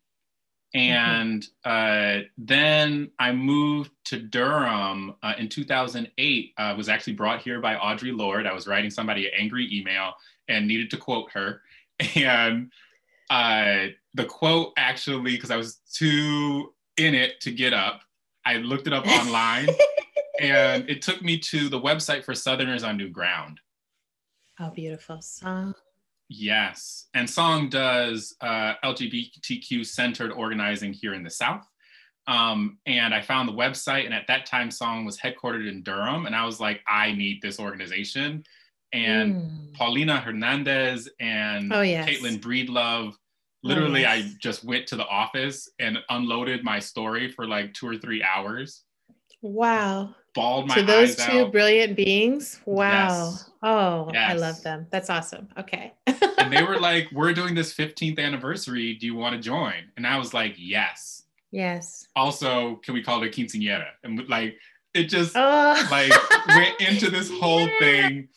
[0.72, 2.20] And mm-hmm.
[2.22, 6.54] uh, then I moved to Durham uh, in 2008.
[6.56, 8.46] I uh, was actually brought here by Audre Lorde.
[8.46, 10.14] I was writing somebody an angry email
[10.48, 11.62] and needed to quote her.
[12.16, 12.72] And
[13.28, 18.00] uh, the quote actually, because I was too in it to get up,
[18.46, 19.68] I looked it up online
[20.40, 23.60] and it took me to the website for Southerners on New Ground.
[24.58, 25.74] Oh, beautiful song.
[26.32, 27.08] Yes.
[27.12, 31.66] And Song does uh, LGBTQ centered organizing here in the South.
[32.28, 36.26] Um, and I found the website, and at that time, Song was headquartered in Durham.
[36.26, 38.44] And I was like, I need this organization.
[38.92, 39.74] And mm.
[39.74, 42.08] Paulina Hernandez and oh, yes.
[42.08, 43.14] Caitlin Breedlove,
[43.64, 44.30] literally, oh, yes.
[44.30, 48.22] I just went to the office and unloaded my story for like two or three
[48.22, 48.84] hours.
[49.42, 50.14] Wow.
[50.34, 51.52] Bawled my to those two out.
[51.52, 52.60] brilliant beings?
[52.64, 53.30] Wow.
[53.30, 53.50] Yes.
[53.62, 54.30] oh yes.
[54.30, 54.86] i love them.
[54.90, 55.48] That's awesome.
[55.58, 55.92] Okay.
[56.06, 58.94] And they were like we're doing this 15th anniversary.
[58.94, 59.90] Do you want to join?
[59.96, 61.24] And i was like yes.
[61.50, 62.06] Yes.
[62.14, 64.56] Also can we call it a quinceanera and like
[64.94, 65.88] it just oh.
[65.90, 66.12] like
[66.48, 68.28] went into this whole thing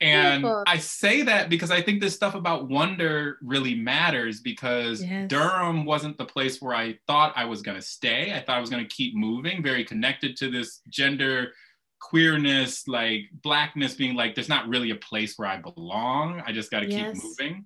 [0.00, 0.64] and Beautiful.
[0.66, 5.28] I say that because I think this stuff about wonder really matters because yes.
[5.28, 8.32] Durham wasn't the place where I thought I was going to stay.
[8.34, 11.52] I thought I was going to keep moving, very connected to this gender
[12.00, 16.42] queerness, like blackness being like, there's not really a place where I belong.
[16.46, 17.14] I just got to yes.
[17.14, 17.64] keep moving.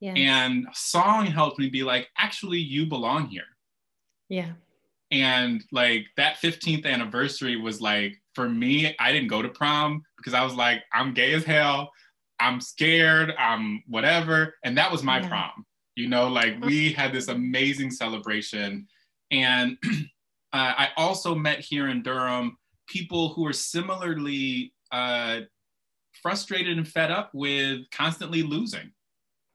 [0.00, 0.16] Yes.
[0.18, 3.44] And song helped me be like, actually, you belong here.
[4.28, 4.52] Yeah.
[5.10, 10.34] And like that 15th anniversary was like, for me, I didn't go to prom because
[10.34, 11.90] I was like, I'm gay as hell.
[12.38, 13.32] I'm scared.
[13.38, 14.54] I'm whatever.
[14.62, 15.28] And that was my yeah.
[15.28, 15.66] prom.
[15.96, 18.86] You know, like we had this amazing celebration.
[19.30, 19.78] And
[20.52, 25.40] uh, I also met here in Durham people who are similarly uh,
[26.22, 28.92] frustrated and fed up with constantly losing.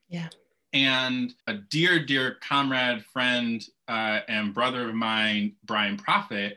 [0.09, 0.29] Yeah.
[0.73, 6.53] And a dear, dear comrade, friend, uh, and brother of mine, Bryan Proffitt,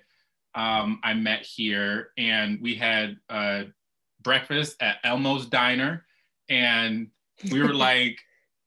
[0.54, 3.64] um, I met here, and we had uh,
[4.22, 6.04] breakfast at Elmo's Diner,
[6.48, 7.08] and
[7.50, 8.18] we were like,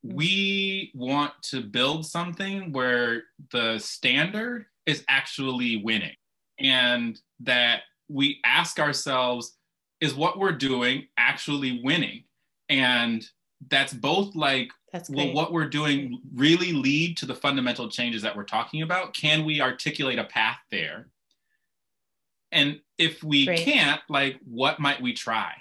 [0.03, 6.15] we want to build something where the standard is actually winning,
[6.59, 9.57] and that we ask ourselves,
[9.99, 12.23] is what we're doing actually winning?
[12.69, 13.25] And
[13.69, 18.35] that's both like that's well what we're doing really lead to the fundamental changes that
[18.35, 19.13] we're talking about?
[19.13, 21.07] Can we articulate a path there
[22.57, 23.59] and if we Great.
[23.59, 25.53] can't, like, what might we try?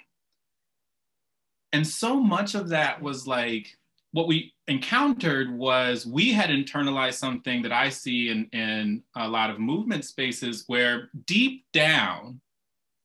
[1.71, 3.77] And so much of that was like,
[4.13, 9.51] what we encountered was we had internalized something that I see in, in a lot
[9.51, 12.41] of movement spaces where deep down,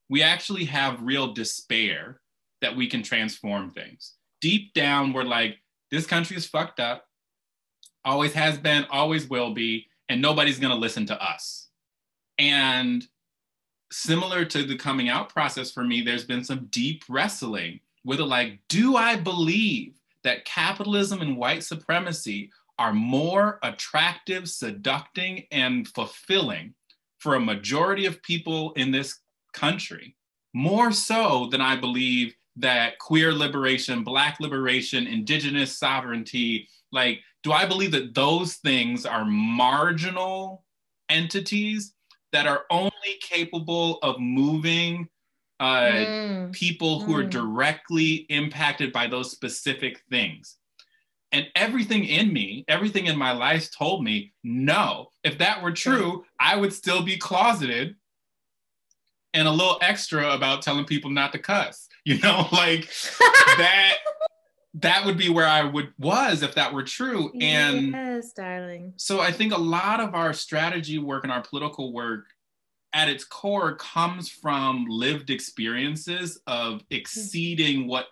[0.09, 2.21] we actually have real despair
[2.63, 4.15] that we can transform things.
[4.41, 5.59] Deep down, we're like,
[5.91, 7.05] this country is fucked up,
[8.07, 11.69] always has been, always will be, and nobody's gonna listen to us.
[12.39, 13.07] And
[13.93, 18.25] similar to the coming out process for me, there's been some deep wrestling with it
[18.25, 26.75] like, do I believe that capitalism and white supremacy are more attractive, seducting, and fulfilling
[27.19, 29.21] for a majority of people in this
[29.53, 30.17] country,
[30.55, 37.67] more so than I believe that queer liberation, Black liberation, Indigenous sovereignty, like, do I
[37.67, 40.65] believe that those things are marginal
[41.09, 41.95] entities
[42.33, 45.09] that are only capable of moving
[45.61, 46.53] uh, mm.
[46.53, 47.19] people who mm.
[47.19, 50.57] are directly impacted by those specific things.
[51.31, 56.25] And everything in me, everything in my life told me, no, if that were true,
[56.39, 57.97] I would still be closeted
[59.35, 61.89] and a little extra about telling people not to cuss.
[62.05, 62.91] You know, like
[63.59, 63.95] that
[64.75, 67.31] that would be where I would was if that were true.
[67.41, 68.95] And yes, darling.
[68.97, 72.25] So I think a lot of our strategy work and our political work
[72.95, 76.95] at its core comes from lived experiences of mm-hmm.
[76.95, 78.07] exceeding what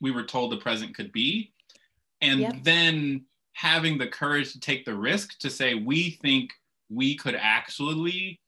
[0.00, 1.52] we were told the present could be
[2.20, 2.54] and yep.
[2.62, 6.50] then having the courage to take the risk to say we think
[6.90, 8.40] we could actually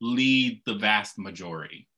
[0.00, 1.88] lead the vast majority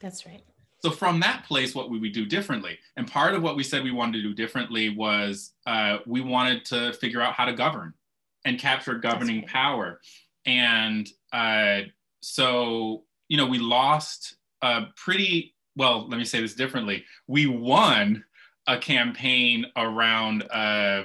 [0.00, 0.42] that's right
[0.84, 3.82] so from that place what would we do differently and part of what we said
[3.82, 7.94] we wanted to do differently was uh, we wanted to figure out how to govern
[8.44, 9.46] and capture governing right.
[9.46, 9.98] power
[10.44, 11.80] and uh,
[12.20, 18.22] so you know we lost a pretty well let me say this differently we won
[18.66, 21.04] a campaign around uh,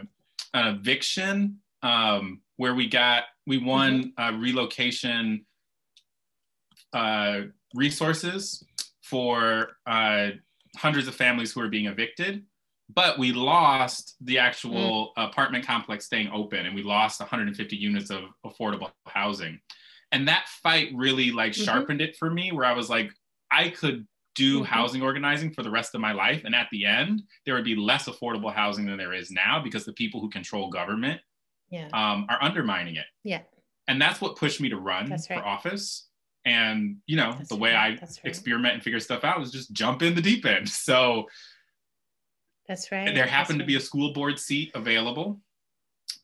[0.54, 4.42] an eviction um, where we got we won mm-hmm.
[4.42, 5.46] relocation
[6.92, 8.66] uh, resources
[9.10, 10.30] for uh,
[10.78, 12.44] hundreds of families who are being evicted
[12.94, 15.30] but we lost the actual mm.
[15.30, 19.60] apartment complex staying open and we lost 150 units of affordable housing
[20.12, 21.64] and that fight really like mm-hmm.
[21.64, 23.12] sharpened it for me where i was like
[23.52, 24.66] i could do mm-hmm.
[24.66, 27.76] housing organizing for the rest of my life and at the end there would be
[27.76, 31.20] less affordable housing than there is now because the people who control government
[31.70, 31.88] yeah.
[31.94, 33.42] um, are undermining it yeah
[33.88, 35.22] and that's what pushed me to run right.
[35.26, 36.09] for office
[36.50, 40.02] and you know that's the way i experiment and figure stuff out was just jump
[40.02, 40.68] in the deep end.
[40.90, 41.28] So
[42.68, 43.14] that's right.
[43.14, 45.40] there happened that's to be a school board seat available.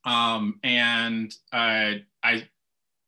[0.03, 2.47] Um, and uh, i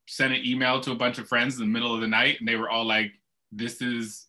[0.08, 2.48] sent an email to a bunch of friends in the middle of the night and
[2.48, 3.12] they were all like
[3.52, 4.28] this is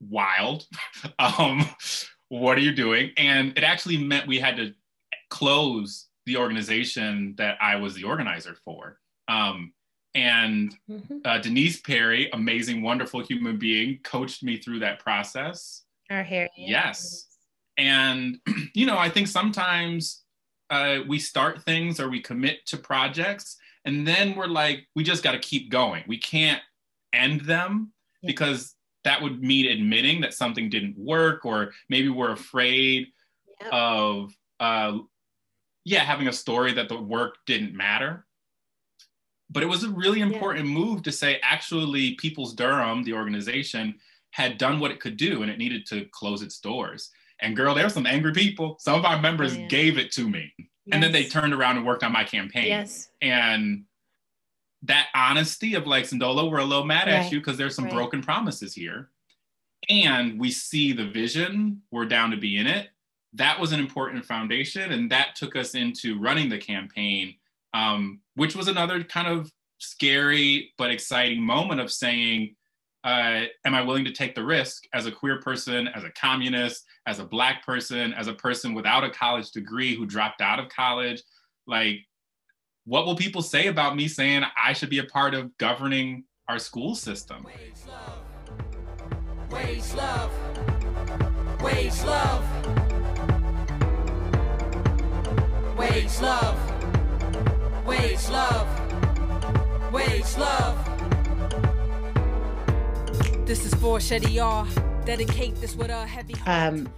[0.00, 0.66] wild.
[1.18, 1.68] Um,
[2.28, 3.10] what are you doing?
[3.16, 4.72] And it actually meant we had to
[5.28, 8.98] close the organization that i was the organizer for.
[9.28, 9.72] Um,
[10.14, 11.18] and mm-hmm.
[11.24, 17.26] uh, denise perry amazing wonderful human being coached me through that process our hair yes
[17.78, 18.38] and
[18.74, 20.22] you know i think sometimes
[20.70, 25.22] uh, we start things or we commit to projects and then we're like, we just
[25.22, 26.04] got to keep going.
[26.06, 26.62] We can't
[27.12, 28.28] end them yeah.
[28.28, 33.08] because that would mean admitting that something didn't work, or maybe we're afraid
[33.60, 33.68] yeah.
[33.72, 34.98] of, uh,
[35.84, 38.24] yeah, having a story that the work didn't matter.
[39.52, 40.72] But it was a really important yeah.
[40.72, 43.96] move to say, actually, People's Durham, the organization,
[44.30, 47.10] had done what it could do and it needed to close its doors.
[47.40, 48.76] And girl, there were some angry people.
[48.80, 50.52] Some of our members oh, gave it to me.
[50.58, 50.68] Yes.
[50.92, 52.66] And then they turned around and worked on my campaign.
[52.66, 53.10] Yes.
[53.20, 53.84] And
[54.84, 57.26] that honesty of like, Sendolo, we're a little mad right.
[57.26, 57.94] at you because there's some right.
[57.94, 59.10] broken promises here.
[59.90, 62.88] And we see the vision, we're down to be in it.
[63.34, 64.92] That was an important foundation.
[64.92, 67.34] And that took us into running the campaign,
[67.74, 72.54] um, which was another kind of scary but exciting moment of saying,
[73.04, 76.84] uh, am I willing to take the risk as a queer person, as a communist,
[77.06, 80.68] as a black person, as a person without a college degree who dropped out of
[80.68, 81.22] college?
[81.66, 81.96] Like,
[82.84, 86.58] what will people say about me saying I should be a part of governing our
[86.58, 87.44] school system?
[87.44, 88.22] Wage love.
[89.50, 90.32] Wage love.
[91.60, 92.44] Wage love.
[95.76, 96.81] Wage love.
[97.86, 99.92] Wage love.
[99.92, 100.76] Wage love.
[103.44, 104.66] This is for Shetty R.
[105.04, 106.88] Dedicate this with a heavy Um,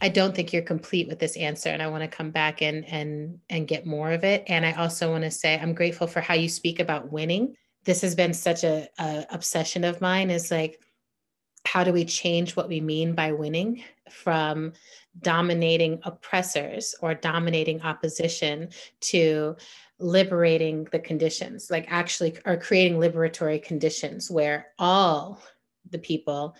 [0.00, 2.86] I don't think you're complete with this answer, and I want to come back and
[2.88, 4.44] and and get more of it.
[4.46, 7.54] And I also want to say I'm grateful for how you speak about winning.
[7.84, 10.30] This has been such a, a obsession of mine.
[10.30, 10.80] Is like,
[11.66, 14.72] how do we change what we mean by winning from
[15.20, 18.70] dominating oppressors or dominating opposition
[19.00, 19.56] to
[20.00, 25.40] liberating the conditions, like actually are creating liberatory conditions where all
[25.90, 26.56] the people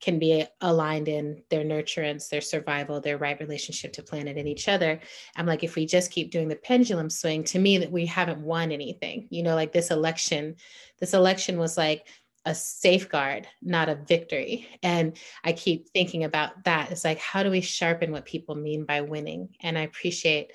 [0.00, 4.66] can be aligned in their nurturance, their survival, their right relationship to planet and each
[4.66, 4.98] other.
[5.36, 8.40] I'm like, if we just keep doing the pendulum swing, to me, that we haven't
[8.40, 9.28] won anything.
[9.30, 10.56] You know, like this election,
[10.98, 12.06] this election was like
[12.46, 14.66] a safeguard, not a victory.
[14.82, 16.90] And I keep thinking about that.
[16.90, 19.50] It's like, how do we sharpen what people mean by winning?
[19.60, 20.52] And I appreciate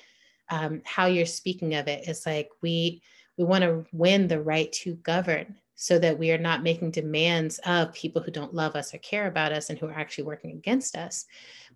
[0.49, 2.07] um, how you're speaking of it.
[2.07, 3.01] It's like we
[3.37, 7.59] we want to win the right to govern so that we are not making demands
[7.65, 10.51] of people who don't love us or care about us and who are actually working
[10.51, 11.25] against us.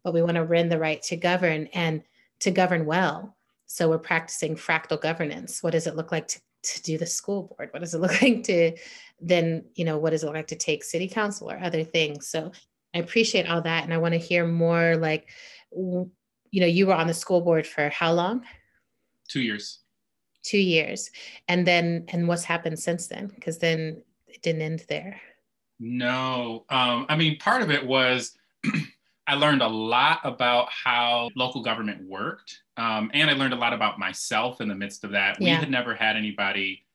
[0.04, 2.02] But we want to win the right to govern and
[2.40, 3.36] to govern well.
[3.66, 5.62] So we're practicing fractal governance.
[5.62, 7.70] What does it look like to, to do the school board?
[7.72, 8.78] What does it look like to
[9.20, 12.30] then, you know, what does it look like to take city council or other things?
[12.30, 12.54] So
[12.96, 13.84] I appreciate all that.
[13.84, 15.30] And I want to hear more like,
[15.72, 16.12] you
[16.54, 18.46] know, you were on the school board for how long?
[19.30, 19.80] Two years.
[20.44, 21.12] Two years.
[21.48, 23.28] And then and what's happened since then?
[23.28, 25.22] Because then it didn't end there.
[25.80, 28.38] No um, i mean part of it was
[29.28, 33.74] i learned a lot about how local government worked um, and i learned a lot
[33.74, 35.40] about myself in the midst of that.
[35.40, 35.56] Yeah.
[35.56, 36.86] we had never had anybody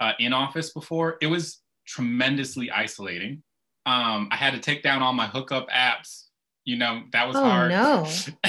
[0.00, 1.18] uh, in office before.
[1.20, 3.42] It was tremendously isolating.
[3.86, 6.23] Um, i had to take down all my hookup apps
[6.64, 7.70] you know that was oh, hard.
[7.70, 8.06] no.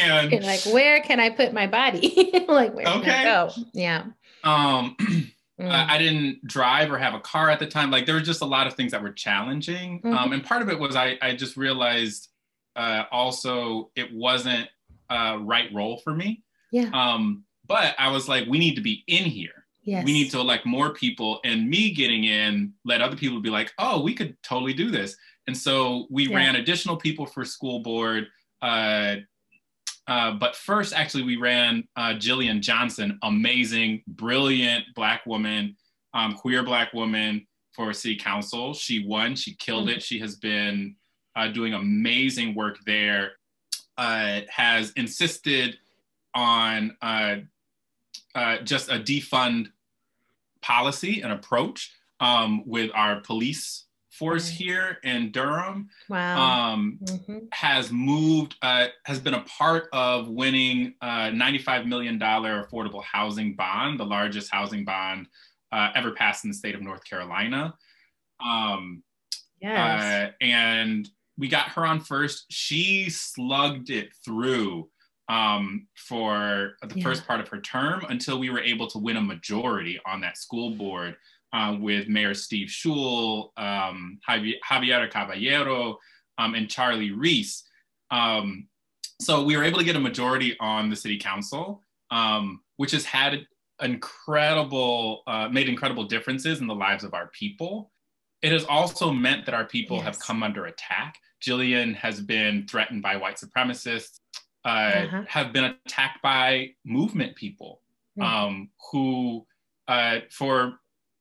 [0.00, 2.44] And You're like where can i put my body?
[2.48, 3.00] Like where okay.
[3.00, 3.50] can i go?
[3.72, 4.04] Yeah.
[4.44, 5.30] Um mm.
[5.60, 7.90] I, I, didn't drive or have a car at the time.
[7.90, 10.00] Like there were just a lot of things that were challenging.
[10.00, 10.16] Mm-hmm.
[10.16, 12.28] um and part of it was i i just realized
[12.76, 14.68] uh also it wasn't
[15.10, 16.42] a right role for me.
[16.72, 16.90] Yeah.
[16.92, 19.58] Um but i was like we need to be in here.
[19.84, 20.04] Yes.
[20.04, 23.72] We need to elect more people, and me getting in let other people be like,
[23.78, 25.16] "Oh, we could totally do this."
[25.48, 26.36] And so we yeah.
[26.36, 28.26] ran additional people for school board.
[28.60, 29.16] Uh,
[30.06, 35.74] uh, but first, actually, we ran uh, Jillian Johnson, amazing, brilliant Black woman,
[36.12, 38.74] um, queer Black woman for city council.
[38.74, 39.96] She won, she killed mm-hmm.
[39.96, 40.02] it.
[40.02, 40.94] She has been
[41.34, 43.32] uh, doing amazing work there,
[43.96, 45.78] uh, has insisted
[46.34, 47.36] on uh,
[48.64, 49.68] just a defund
[50.60, 51.90] policy and approach
[52.20, 53.86] um, with our police
[54.18, 56.72] force here in Durham wow.
[56.72, 57.38] um, mm-hmm.
[57.52, 64.00] has moved, uh, has been a part of winning a $95 million affordable housing bond,
[64.00, 65.28] the largest housing bond
[65.72, 67.74] uh, ever passed in the state of North Carolina.
[68.44, 69.02] Um,
[69.60, 70.02] yes.
[70.02, 72.46] Uh, and we got her on first.
[72.50, 74.88] She slugged it through
[75.28, 77.04] um, for the yeah.
[77.04, 80.38] first part of her term until we were able to win a majority on that
[80.38, 81.16] school board
[81.52, 85.98] uh, with Mayor Steve Schewel, um, Javier Caballero,
[86.38, 87.64] um, and Charlie Reece.
[88.10, 88.68] Um,
[89.20, 93.04] so we were able to get a majority on the city council, um, which has
[93.04, 93.46] had
[93.82, 97.90] incredible, uh, made incredible differences in the lives of our people.
[98.42, 100.06] It has also meant that our people yes.
[100.06, 101.16] have come under attack.
[101.42, 104.20] Jillian has been threatened by white supremacists,
[104.64, 105.22] uh, uh-huh.
[105.28, 107.80] have been attacked by movement people
[108.18, 108.64] mm-hmm.
[108.90, 109.46] who,
[109.88, 110.78] uh, for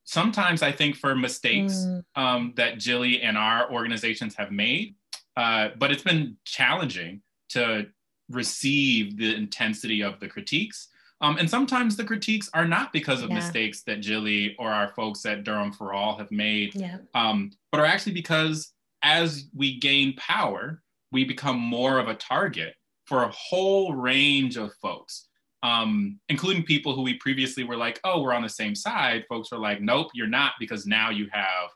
[0.07, 2.01] sometimes I think for mistakes mm.
[2.15, 4.95] um, that Jilly and our organizations have made.
[5.35, 7.87] Uh, but it's been challenging to
[8.29, 10.87] receive the intensity of the critiques.
[11.19, 13.35] Um, and sometimes the critiques are not because of yeah.
[13.35, 16.97] mistakes that Jilly or our folks at Durham for All have made, yeah.
[17.13, 20.81] um, but are actually because as we gain power,
[21.11, 25.26] we become more of a target for a whole range of folks
[25.67, 29.25] um, including people who we previously were like, oh, we're on the same side.
[29.27, 31.69] Folks were like, nope, you're not, because now you have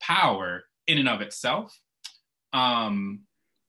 [0.00, 1.78] power in and of itself.
[2.54, 3.20] Um,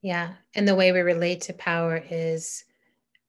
[0.01, 2.63] yeah, and the way we relate to power is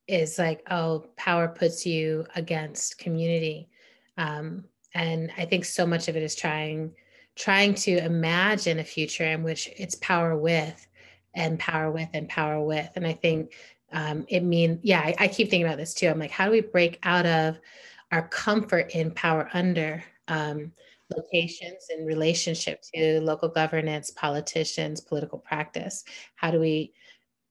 [0.07, 3.69] is like, oh, power puts you against community,
[4.17, 4.65] um,
[4.95, 6.93] and I think so much of it is trying
[7.35, 10.87] trying to imagine a future in which it's power with
[11.35, 13.53] and power with and power with, and I think
[13.93, 16.09] um, it means, yeah I, I, keep thinking about this too.
[16.09, 17.59] I'm like how do we break out of
[18.13, 20.73] our comfort in power under um,
[21.15, 26.05] locations in relationship to local governance politicians political practice?
[26.37, 26.93] How do we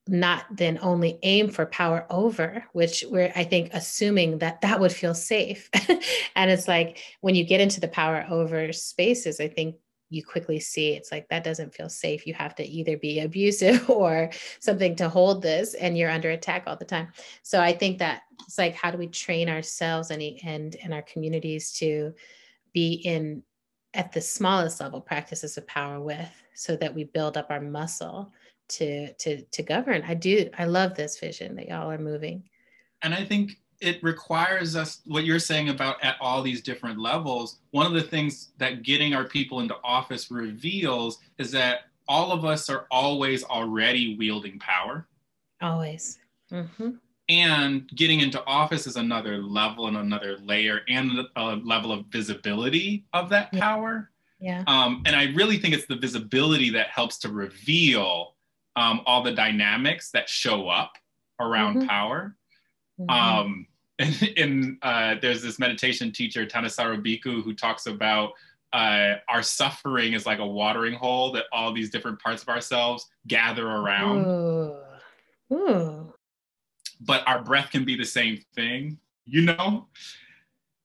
[0.08, 4.92] not then only aim for power over which we're i think assuming that that would
[4.92, 5.70] feel safe?
[6.36, 9.76] And it's like when you get into the power over spaces i think
[10.10, 12.26] you quickly see it's like that doesn't feel safe.
[12.26, 16.64] You have to either be abusive or something to hold this, and you're under attack
[16.68, 17.10] all the time.
[17.44, 21.04] So I think that it's like how do we train ourselves and and and our
[21.04, 22.14] communities to
[22.74, 23.44] be in
[23.94, 28.34] at the smallest level practices of power with, so that we build up our muscle
[28.70, 30.04] to to to govern.
[30.08, 30.50] I do.
[30.58, 32.44] I love this vision that y'all are moving.
[33.02, 37.58] And I think it requires us what you're saying about at all these different levels.
[37.72, 42.46] One of the things that getting our people into office reveals is that all of
[42.46, 45.06] us are always already wielding power.
[45.62, 46.20] Always.
[46.52, 46.92] Mm-hmm.
[47.30, 53.06] And getting into office is another level and another layer and a level of visibility
[53.14, 54.10] of that power.
[54.40, 54.64] Yeah.
[54.68, 58.36] Um, and I really think it's the visibility that helps to reveal
[58.76, 60.94] um, all the dynamics that show up
[61.40, 61.88] around mm-hmm.
[61.88, 62.36] power.
[63.00, 63.10] Mm-hmm.
[63.10, 63.68] Um,
[64.00, 68.34] and, and uh, there's this meditation teacher, Thanissaro Bhikkhu, who talks about
[68.74, 73.10] uh, our suffering is like a watering hole that all these different parts of ourselves
[73.28, 74.26] gather around.
[74.26, 74.76] Ooh.
[75.54, 76.14] Ooh.
[77.00, 79.88] But our breath can be the same thing, you know?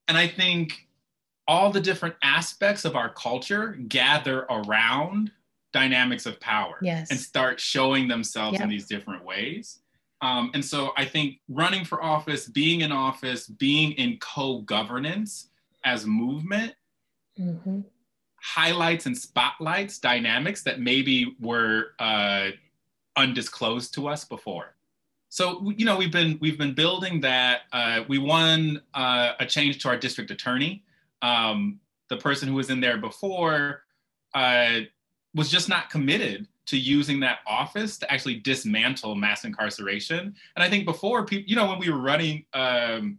[0.09, 0.87] And I think
[1.49, 5.33] all the different aspects of our culture gather around
[5.73, 7.11] dynamics of power yes.
[7.11, 8.63] and start showing themselves yep.
[8.63, 9.81] in these different ways.
[10.23, 15.49] Um, and so I think running for office, being in office, being in co governance
[15.85, 16.75] as movement
[17.39, 17.81] mm-hmm.
[18.37, 22.51] highlights and spotlights dynamics that maybe were uh,
[23.17, 24.77] undisclosed to us before.
[25.29, 27.63] So you know we've been we've been building that.
[27.73, 30.85] Uh, we won uh, a change to our district attorney
[31.23, 33.85] um, the person who was in there before
[34.35, 34.81] uh,
[35.35, 40.35] was just not committed to using that office to actually dismantle mass incarceration.
[40.57, 43.19] And I think before, people, you know, when we were running um,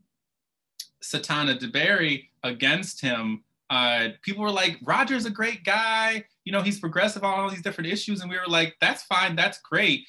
[1.04, 6.24] Satana DeBerry against him, uh, people were like, Roger's a great guy.
[6.46, 8.22] You know, he's progressive on all these different issues.
[8.22, 10.06] And we were like, that's fine, that's great.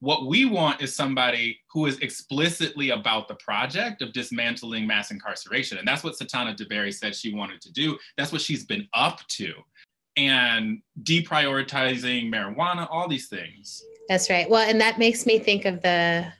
[0.00, 5.78] What we want is somebody who is explicitly about the project of dismantling mass incarceration.
[5.78, 7.96] And that's what Satana DeBerry said she wanted to do.
[8.18, 9.54] That's what she's been up to.
[10.16, 13.82] And deprioritizing marijuana, all these things.
[14.08, 14.48] That's right.
[14.48, 16.32] Well, and that makes me think of the,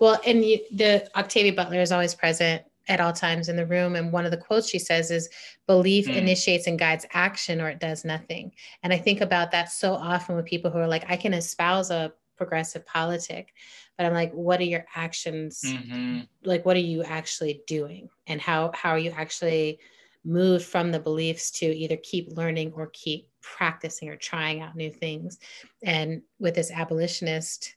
[0.00, 3.96] well, and you, the Octavia Butler is always present at all times in the room.
[3.96, 5.28] And one of the quotes she says is,
[5.66, 6.16] belief mm.
[6.16, 8.52] initiates and guides action or it does nothing.
[8.82, 11.90] And I think about that so often with people who are like, I can espouse
[11.90, 13.52] a progressive politic
[13.96, 16.20] but i'm like what are your actions mm-hmm.
[16.44, 19.78] like what are you actually doing and how how are you actually
[20.24, 24.90] moved from the beliefs to either keep learning or keep practicing or trying out new
[24.90, 25.38] things
[25.82, 27.74] and with this abolitionist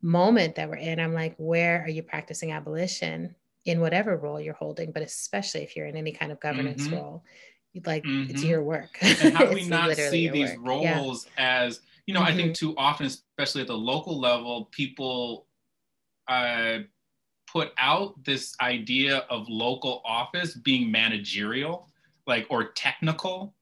[0.00, 3.34] moment that we're in i'm like where are you practicing abolition
[3.66, 6.96] in whatever role you're holding but especially if you're in any kind of governance mm-hmm.
[6.96, 7.24] role
[7.86, 8.30] like mm-hmm.
[8.30, 10.66] it's your work and how do we not see these work.
[10.66, 11.64] roles yeah.
[11.64, 12.32] as you know, mm-hmm.
[12.32, 12.66] I think mm-hmm.
[12.66, 15.46] too often, especially at the local level, people
[16.28, 16.78] uh,
[17.52, 21.88] put out this idea of local office being managerial,
[22.26, 23.54] like or technical,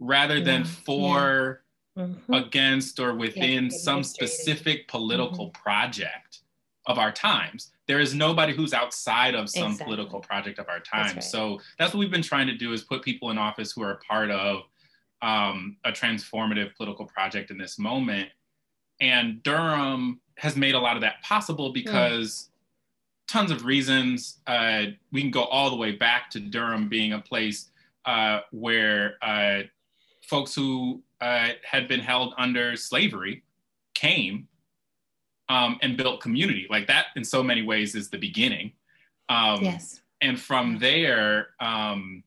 [0.00, 0.44] rather yeah.
[0.44, 1.62] than for,
[1.96, 2.04] yeah.
[2.04, 2.34] mm-hmm.
[2.34, 5.62] against, or within yeah, some specific political mm-hmm.
[5.62, 6.40] project
[6.86, 7.72] of our times.
[7.86, 9.84] There is nobody who's outside of some exactly.
[9.84, 11.14] political project of our times.
[11.14, 11.24] That's right.
[11.24, 14.00] So that's what we've been trying to do is put people in office who are
[14.08, 14.62] part of
[15.22, 18.28] um, a transformative political project in this moment.
[19.00, 22.55] And Durham has made a lot of that possible because mm.
[23.28, 24.38] Tons of reasons.
[24.46, 27.70] Uh, we can go all the way back to Durham being a place
[28.04, 29.62] uh, where uh,
[30.22, 33.42] folks who uh, had been held under slavery
[33.94, 34.48] came
[35.48, 36.66] um, and built community.
[36.70, 38.72] Like that, in so many ways, is the beginning.
[39.28, 40.00] Um, yes.
[40.20, 42.22] And from there, um,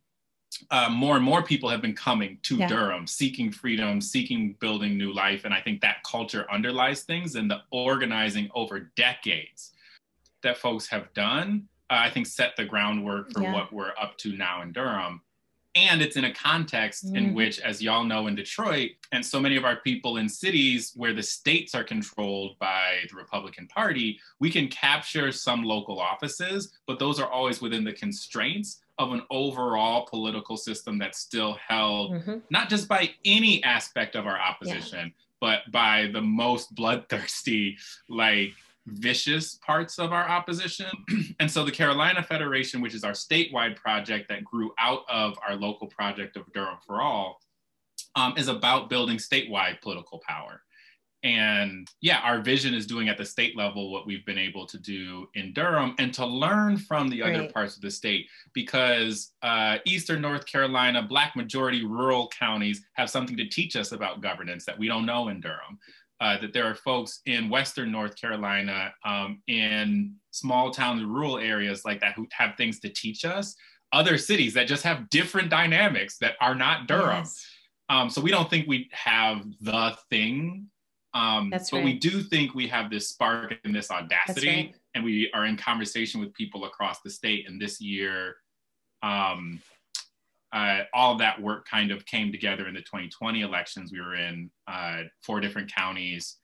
[0.72, 2.68] uh, more and more people have been coming to yeah.
[2.68, 5.46] Durham, seeking freedom, seeking building new life.
[5.46, 9.72] And I think that culture underlies things and the organizing over decades
[10.44, 13.54] that folks have done, uh, I think set the groundwork for yeah.
[13.54, 15.22] what we're up to now in Durham.
[15.76, 17.16] And it's in a context mm.
[17.16, 20.94] in which, as y'all know in Detroit, and so many of our people in cities
[20.96, 26.74] where the states are controlled by the Republican Party, we can capture some local offices,
[26.88, 32.12] but those are always within the constraints of an overall political system that's still held
[32.12, 32.38] mm-hmm.
[32.50, 35.12] not just by any aspect of our opposition, yeah.
[35.40, 37.78] but by the most bloodthirsty,
[38.10, 38.52] like
[38.94, 40.88] vicious parts of our opposition.
[41.40, 45.56] and so the Carolina Federation, which is our statewide project that grew out of our
[45.56, 47.40] local project of Durham for All,
[48.16, 50.62] um, is about building statewide political power.
[51.22, 54.78] And yeah, our vision is doing at the state level what we've been able to
[54.78, 57.54] do in Durham and to learn from the other right.
[57.54, 63.36] parts of the state because uh, Eastern North Carolina, Black majority rural counties have something
[63.36, 65.78] to teach us about governance that we don't know in Durham.
[66.22, 71.86] Uh, that there are folks in Western North Carolina, um, in small towns, rural areas
[71.86, 73.56] like that who have things to teach us.
[73.94, 77.24] Other cities that just have different dynamics that are not Durham.
[77.24, 77.46] Yes.
[77.88, 80.70] Um, so we don't think we have the thing
[81.14, 81.86] Um, That's but right.
[81.86, 84.76] we do think we have this spark and this audacity, right.
[84.94, 87.48] and we are in conversation with people across the state.
[87.48, 88.36] And this year,
[89.02, 89.60] um,
[90.52, 93.92] uh, all of that work kind of came together in the 2020 elections.
[93.92, 96.38] We were in uh, four different counties,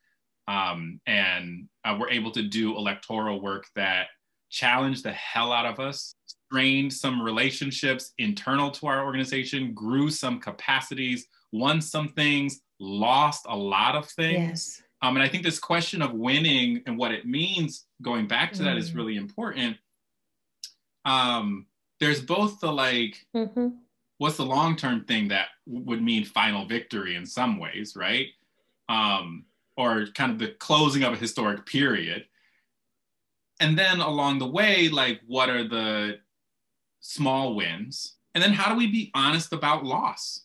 [0.48, 4.08] um, and uh, we're able to do electoral work that
[4.50, 10.40] challenged the hell out of us, strained some relationships internal to our organization, grew some
[10.40, 14.80] capacities, won some things, lost a lot of things.
[14.80, 14.82] Yes.
[15.02, 18.64] Um, and I think this question of winning and what it means, going back to
[18.64, 18.96] that, is Mm.
[18.96, 19.78] really important.
[21.06, 21.68] Um,
[22.00, 23.70] there's both the like, hmm
[24.18, 28.28] what's the long term thing that would mean final victory in some ways, right?
[28.88, 29.46] Um,
[29.78, 32.26] or kind of the closing of a historic period.
[33.60, 36.20] And then along the way, like, what are the
[37.02, 38.16] small wins?
[38.34, 40.42] And then how do we be honest about loss?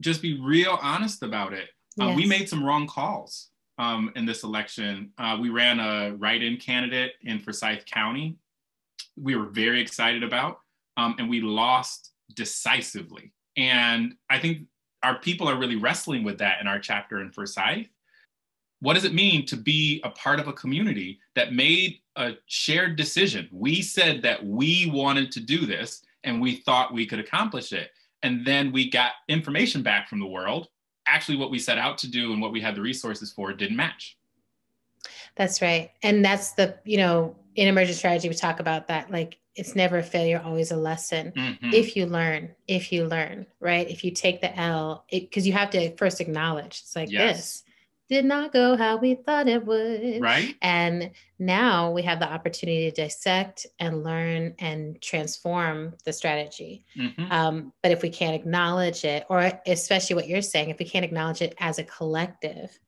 [0.00, 1.68] Just be real honest about it.
[2.00, 5.10] Uh, We made some wrong calls um, in this election.
[5.18, 8.36] Uh, we ran a write in candidate in Forsyth County.
[9.16, 10.60] We were very excited about,
[10.96, 13.32] um, and we lost decisively.
[13.56, 14.66] And I think
[15.02, 17.88] our people are really wrestling with that in our chapter in Forsyth.
[18.80, 22.96] What does it mean to be a part of a community that made a shared
[22.96, 23.48] decision?
[23.52, 27.90] We said that we wanted to do this and we thought we could accomplish it.
[28.22, 30.68] And then we got information back from the world.
[31.06, 33.76] Actually, what we set out to do and what we had the resources for didn't
[33.76, 34.16] match.
[35.36, 35.90] That's right.
[36.02, 39.10] And that's the, you know, in emergent strategy, we talk about that.
[39.10, 41.32] Like, it's never a failure, always a lesson.
[41.36, 41.72] Mhm.
[41.72, 43.88] If you learn, if you learn, right?
[43.88, 47.36] If you take the L, because you have to first acknowledge it's like Yes.
[47.36, 47.64] this
[48.10, 50.20] did not go how we thought it would.
[50.20, 50.54] right?
[50.60, 56.84] And now we have the opportunity to dissect and learn and transform the strategy.
[56.96, 57.30] Mhm.
[57.32, 61.04] Um, but if we can't acknowledge it, or especially what you're saying, if we can't
[61.04, 62.78] acknowledge it as a collective,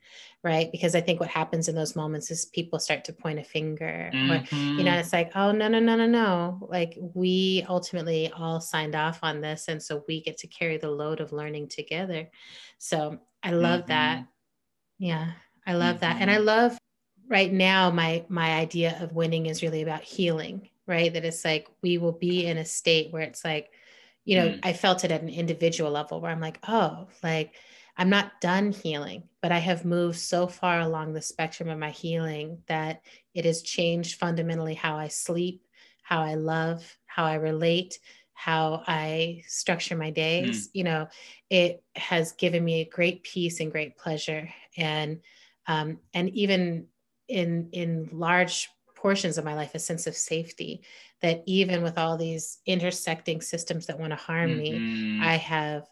[0.47, 0.71] right?
[0.71, 4.11] Because I think what happens in those moments is people start to point a finger,
[4.15, 4.37] or,
[4.79, 5.01] you know, Mhm.
[5.01, 6.69] it's like, oh, no, no, no, no, no.
[6.71, 9.67] Like we ultimately all signed off on this.
[9.69, 12.31] And so we get to carry the load of learning together.
[12.79, 14.27] So I love that.
[14.99, 15.33] Yeah,
[15.67, 16.21] I love that.
[16.21, 16.79] And I love
[17.29, 21.13] right now my my idea of winning is really about healing, right?
[21.13, 23.71] That it's like we will be in a state where it's like,
[24.25, 24.61] you know, Mm.
[24.63, 27.57] I felt it at an individual level where I'm like, oh, like
[27.97, 31.91] I'm not done healing, but I have moved so far along the spectrum of my
[31.91, 33.03] healing that
[33.35, 35.67] it has changed fundamentally how I sleep,
[36.03, 37.99] how I love, how I relate,
[38.35, 40.69] how I structure my days.
[40.75, 41.09] You know,
[41.49, 44.53] it has given me a great peace and great pleasure.
[44.77, 45.23] And
[45.67, 46.89] um, and even
[47.29, 50.85] in in large portions of my life, a sense of safety
[51.23, 55.19] that even with all these intersecting systems that want to harm me, Mhm.
[55.19, 55.87] I have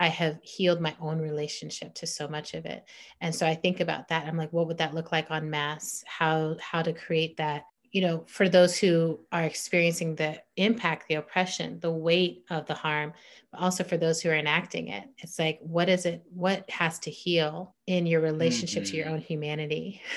[0.00, 2.84] I have healed my own relationship to so much of it.
[3.20, 4.26] And so I think about that.
[4.26, 6.04] I'm like, what would that look like on mass?
[6.06, 11.14] How how to create that, you know, for those who are experiencing the impact, the
[11.16, 13.12] oppression, the weight of the harm,
[13.50, 15.04] but also for those who are enacting it.
[15.18, 16.22] It's like, what is it?
[16.32, 19.12] What has to heal in your relationship to your Mhm.
[19.12, 20.02] own humanity?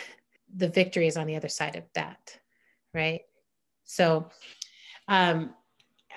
[0.53, 2.37] The victory is on the other side of that,
[2.93, 3.21] right?
[3.85, 4.29] So
[5.07, 5.55] um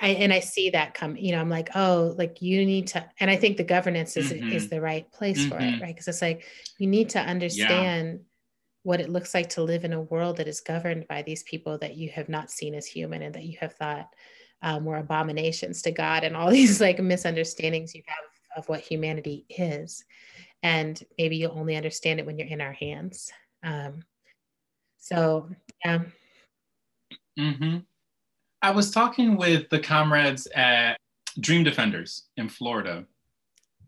[0.00, 3.08] I, and I see that come, you know, I'm like, oh, like you need to,
[3.20, 4.70] and I think the governance is is Mhm.
[4.70, 5.80] the right place for it, Mhm.
[5.80, 5.94] right?
[5.94, 6.44] Because it's like
[6.78, 8.20] you need to understand
[8.82, 11.78] what it looks like to live in a world that is governed by these people
[11.78, 14.08] that you have not seen as human and that you have thought
[14.62, 18.24] um, were abominations to God and all these like misunderstandings you have
[18.62, 20.04] of what humanity is,
[20.62, 23.32] and maybe you'll only understand it when you're in our hands.
[23.62, 24.02] Um,
[24.98, 25.48] so
[25.84, 26.02] yeah,
[27.36, 27.78] hmm
[28.64, 30.96] I was talking with the comrades at
[31.38, 33.04] Dream Defenders in Florida,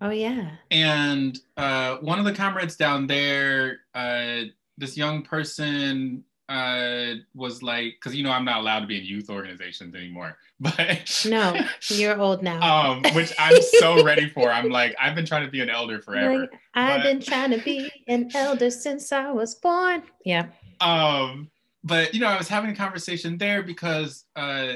[0.03, 4.43] oh yeah, and uh, one of the comrades down there, uh,
[4.77, 9.07] this young person uh, was like, because you know I'm not allowed to be in
[9.07, 11.59] youth organizations anymore, but no,
[11.89, 12.61] you're old now.
[12.61, 14.51] um, which I'm so ready for.
[14.51, 16.41] I'm like, I've been trying to be an elder forever.
[16.41, 20.03] Like, I've but- been trying to be an elder since I was born.
[20.23, 20.49] Yeah.
[20.83, 21.51] um
[21.87, 24.75] but you know i was having a conversation there because uh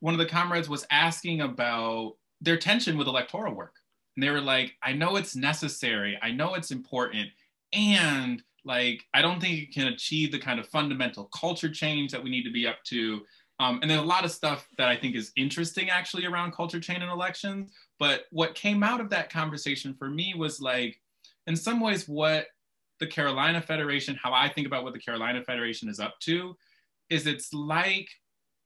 [0.00, 3.74] one of the comrades was asking about their tension with electoral work.
[4.16, 6.18] And they were like i know it's necessary.
[6.20, 7.28] I know it's important.
[7.72, 12.22] And like i don't think it can achieve the kind of fundamental culture change that
[12.22, 13.20] we need to be up to.
[13.60, 16.80] Um, and there's a lot of stuff that i think is interesting actually around culture
[16.80, 17.72] change and elections.
[17.98, 20.98] But what came out of that conversation for me was like
[21.46, 22.46] in some ways what
[23.00, 26.56] the Carolina Federation, how I think about what the Carolina Federation is up to,
[27.08, 28.08] is it's like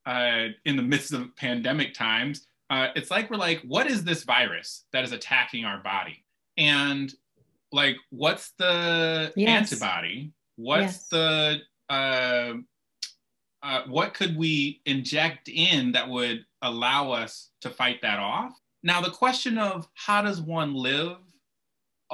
[0.04, 4.24] uh, in the midst of pandemic times, uh, it's like we're like, what is this
[4.24, 6.24] virus that is attacking our body?
[6.56, 7.12] And
[7.74, 9.72] like what's the yes.
[9.72, 11.08] antibody what's yes.
[11.08, 11.58] the
[11.90, 12.52] uh,
[13.62, 19.00] uh, what could we inject in that would allow us to fight that off now
[19.00, 21.16] the question of how does one live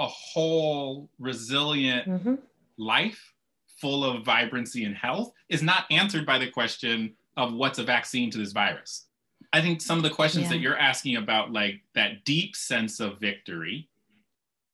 [0.01, 2.35] a whole resilient mm-hmm.
[2.79, 3.35] life
[3.81, 8.31] full of vibrancy and health is not answered by the question of what's a vaccine
[8.31, 9.07] to this virus
[9.53, 10.53] i think some of the questions yeah.
[10.53, 13.87] that you're asking about like that deep sense of victory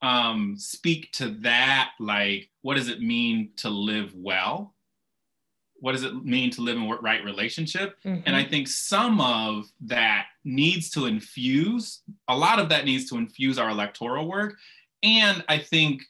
[0.02, 4.74] um, speak to that like what does it mean to live well
[5.80, 8.20] what does it mean to live in a right relationship mm-hmm.
[8.26, 13.16] and i think some of that needs to infuse a lot of that needs to
[13.16, 14.56] infuse our electoral work
[15.02, 16.02] and i think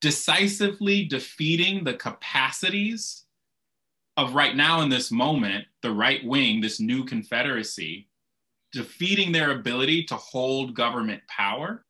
[0.00, 3.24] decisively defeating the capacities
[4.16, 8.08] of right now in this moment the right wing this new confederacy
[8.72, 11.84] defeating their ability to hold government power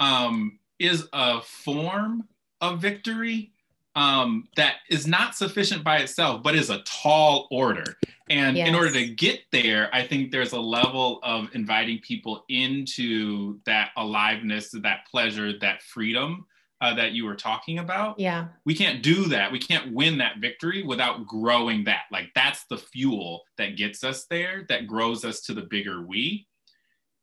[0.00, 2.22] um, is a form
[2.60, 3.52] of victory
[3.98, 7.96] um, that is not sufficient by itself, but is a tall order.
[8.30, 8.68] And yes.
[8.68, 13.90] in order to get there, I think there's a level of inviting people into that
[13.96, 16.46] aliveness, that pleasure, that freedom
[16.80, 18.20] uh, that you were talking about.
[18.20, 18.46] Yeah.
[18.64, 19.50] We can't do that.
[19.50, 22.02] We can't win that victory without growing that.
[22.12, 26.46] Like that's the fuel that gets us there, that grows us to the bigger we.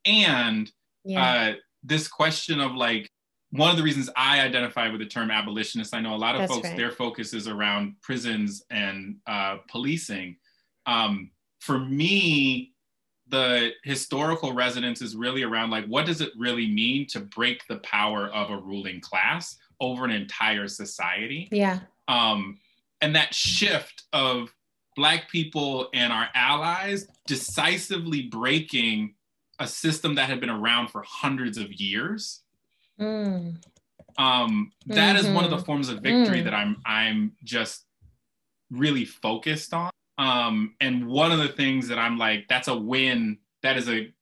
[0.05, 0.69] And
[1.05, 1.23] yeah.
[1.23, 1.53] uh,
[1.83, 3.09] this question of like,
[3.57, 6.41] one of the reasons I identify with the term abolitionist, I know a lot of
[6.41, 6.77] That's folks, right.
[6.77, 10.37] their focus is around prisons and uh, policing.
[10.85, 12.73] Um, for me,
[13.27, 17.77] the historical resonance is really around like, what does it really mean to break the
[17.77, 21.47] power of a ruling class over an entire society?
[21.51, 21.79] Yeah.
[22.07, 22.59] Um,
[23.01, 24.53] and that shift of
[24.95, 29.15] Black people and our allies decisively breaking
[29.59, 32.41] a system that had been around for hundreds of years
[32.99, 33.57] Mm.
[34.17, 35.25] Um, that mm-hmm.
[35.25, 35.65] is one of the mm-hmm.
[35.65, 36.43] forms of victory mm.
[36.45, 37.85] that I'm I'm just
[38.71, 39.91] really focused on.
[40.17, 43.39] Um, and one of the things that I'm like, that's a win.
[43.63, 44.13] That is a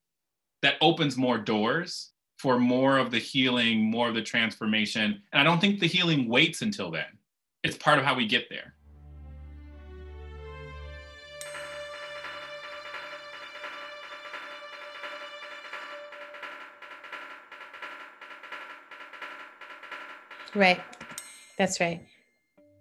[0.61, 5.21] that opens more doors for more of the healing, more of the transformation.
[5.31, 7.05] And I don't think the healing waits until then.
[7.63, 8.73] It's part of how we get there.
[20.55, 20.79] Right.
[21.57, 22.05] That's right.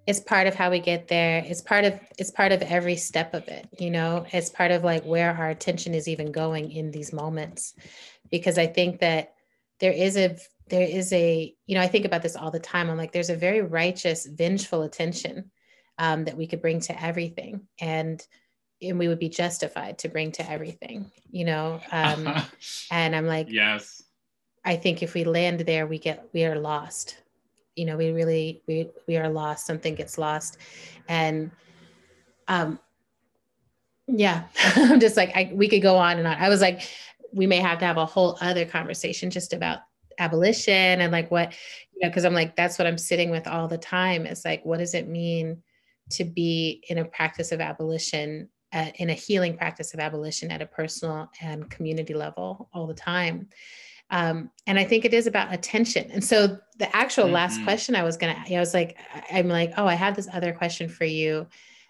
[0.06, 1.42] It's part of how we get there.
[1.46, 4.26] It's part of it's part of every step of it, you know.
[4.32, 7.74] It's part of like where our attention is even going in these moments.
[8.30, 9.34] Because I think that
[9.78, 10.36] there is a
[10.68, 12.90] there is a, you know, I think about this all the time.
[12.90, 15.50] I'm like, there's a very righteous, vengeful attention
[15.98, 17.68] um, that we could bring to everything.
[17.80, 18.24] And
[18.80, 21.80] and we would be justified to bring to everything, you know.
[21.92, 22.28] Um,
[22.90, 24.02] and I'm like, yes.
[24.64, 27.21] I think if we land there, we get we are lost
[27.76, 29.66] you know we really we we are lost.
[29.66, 30.58] Something gets lost.
[31.08, 31.50] And
[32.48, 32.78] um
[34.08, 34.44] yeah
[34.76, 36.36] i'm just like I, we could go on and on.
[36.36, 36.82] I was like
[37.32, 39.78] we may have to have a whole other conversation just about
[40.18, 41.54] abolition and like what
[41.94, 44.64] you know because i'm like that's what i'm sitting with all the time it's like
[44.64, 45.62] what does it mean
[46.10, 50.62] to be in a practice of abolition uh, in a healing practice of abolition at
[50.62, 53.48] a personal and community level all the time
[54.12, 56.10] um, and I think it is about attention.
[56.12, 57.32] And so the actual mm-hmm.
[57.32, 58.98] last question I was going to, I was like,
[59.32, 61.46] I'm like, oh, I have this other question for you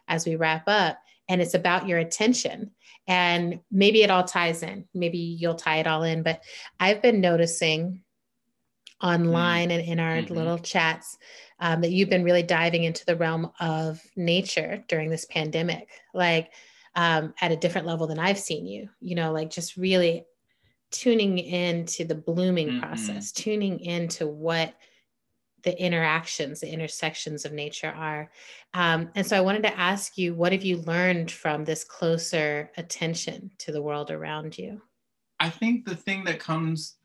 [0.06, 0.98] as we wrap up.
[1.28, 2.70] And it's about your attention.
[3.08, 4.84] And maybe it all ties in.
[4.94, 6.22] Maybe you'll tie it all in.
[6.22, 6.42] But
[6.78, 8.02] I've been noticing
[9.02, 9.80] online mm-hmm.
[9.80, 10.32] and in our mm-hmm.
[10.32, 11.18] little chats
[11.58, 16.52] um, that you've been really diving into the realm of nature during this pandemic, like
[16.94, 20.24] um, at a different level than I've seen you, you know, like just really
[20.92, 22.80] tuning into the blooming mm-hmm.
[22.80, 24.74] process, tuning into what
[25.64, 28.30] the interactions, the intersections of nature are.
[28.74, 32.70] Um, and so I wanted to ask you, what have you learned from this closer
[32.76, 34.82] attention to the world around you?
[35.38, 36.96] I think the thing that comes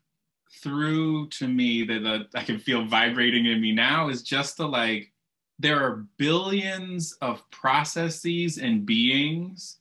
[0.60, 4.66] through to me that, that I can feel vibrating in me now is just the
[4.66, 5.12] like,
[5.60, 9.78] there are billions of processes and beings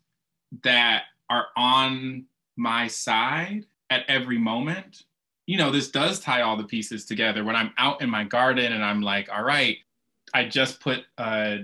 [0.63, 5.03] that are on my side at every moment.
[5.45, 7.43] You know, this does tie all the pieces together.
[7.43, 9.77] When I'm out in my garden and I'm like, all right,
[10.33, 11.57] I just put uh,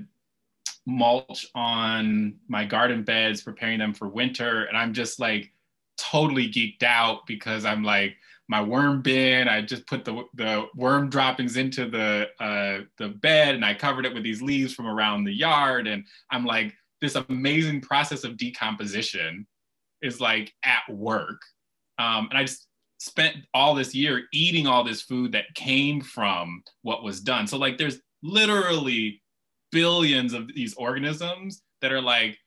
[0.85, 4.63] mulch on my garden beds, preparing them for winter.
[4.65, 5.51] And I'm just like
[5.97, 8.15] totally geeked out because I'm like,
[8.49, 9.47] my worm bin.
[9.47, 14.05] I just put the the worm droppings into the uh, the bed, and I covered
[14.05, 15.87] it with these leaves from around the yard.
[15.87, 19.47] And I'm like, this amazing process of decomposition
[20.01, 21.41] is like at work,
[21.97, 22.67] um, and I just
[22.99, 27.47] spent all this year eating all this food that came from what was done.
[27.47, 29.21] So like there's literally
[29.71, 32.37] billions of these organisms that are like,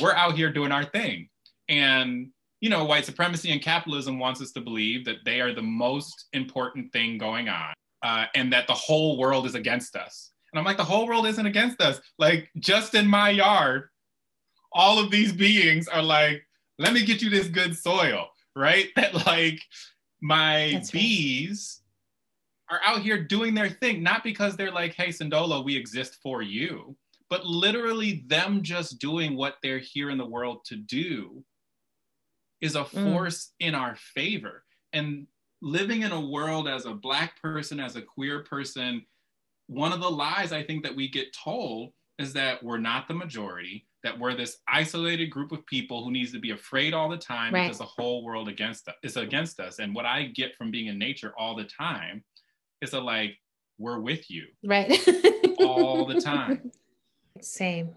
[0.00, 1.28] we're out here doing our thing.
[1.68, 2.30] And
[2.60, 6.26] you know, white supremacy and capitalism wants us to believe that they are the most
[6.34, 7.72] important thing going on,
[8.02, 10.32] uh, and that the whole world is against us.
[10.52, 12.00] And I'm like, the whole world isn't against us.
[12.18, 13.88] Like, just in my yard,
[14.72, 16.42] all of these beings are like,
[16.78, 18.88] let me get you this good soil, right?
[18.96, 19.60] That like
[20.20, 21.80] my That's bees
[22.70, 22.78] right.
[22.78, 26.42] are out here doing their thing, not because they're like, hey, Sendolo, we exist for
[26.42, 26.96] you,
[27.28, 31.44] but literally them just doing what they're here in the world to do
[32.60, 33.12] is a mm.
[33.12, 33.68] force mm.
[33.68, 34.64] in our favor.
[34.92, 35.26] And
[35.62, 39.04] living in a world as a Black person, as a queer person,
[39.66, 43.14] one of the lies I think that we get told is that we're not the
[43.14, 47.16] majority, that we're this isolated group of people who needs to be afraid all the
[47.16, 47.64] time right.
[47.64, 49.78] because the whole world against us is against us.
[49.78, 52.22] And what I get from being in nature all the time
[52.82, 53.36] is a like,
[53.78, 54.44] we're with you.
[54.62, 54.90] Right.
[55.60, 56.70] all the time.
[57.40, 57.96] Same.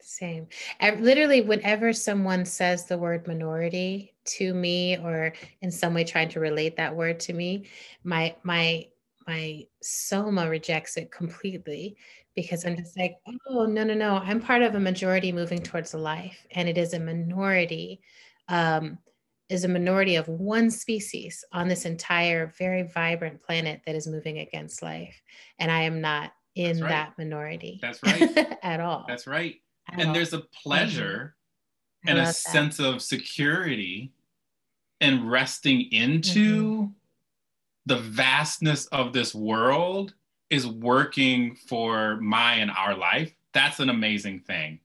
[0.00, 0.46] Same.
[0.80, 5.32] I, literally, whenever someone says the word minority to me, or
[5.62, 7.66] in some way trying to relate that word to me,
[8.04, 8.86] my my
[9.26, 11.96] my soma rejects it completely
[12.34, 13.16] because I'm just like,
[13.48, 16.94] oh no no no, I'm part of a majority moving towards life, and it is
[16.94, 18.00] a minority.
[18.48, 18.98] Um,
[19.50, 24.38] is a minority of one species on this entire very vibrant planet that is moving
[24.38, 25.20] against life
[25.58, 26.88] and i am not in right.
[26.88, 29.56] that minority that's right at all that's right
[29.92, 31.34] and there's a pleasure
[32.06, 32.10] mm-hmm.
[32.10, 32.34] and a that.
[32.34, 34.12] sense of security
[35.00, 36.86] and resting into mm-hmm.
[37.86, 40.14] the vastness of this world
[40.50, 44.80] is working for my and our life that's an amazing thing.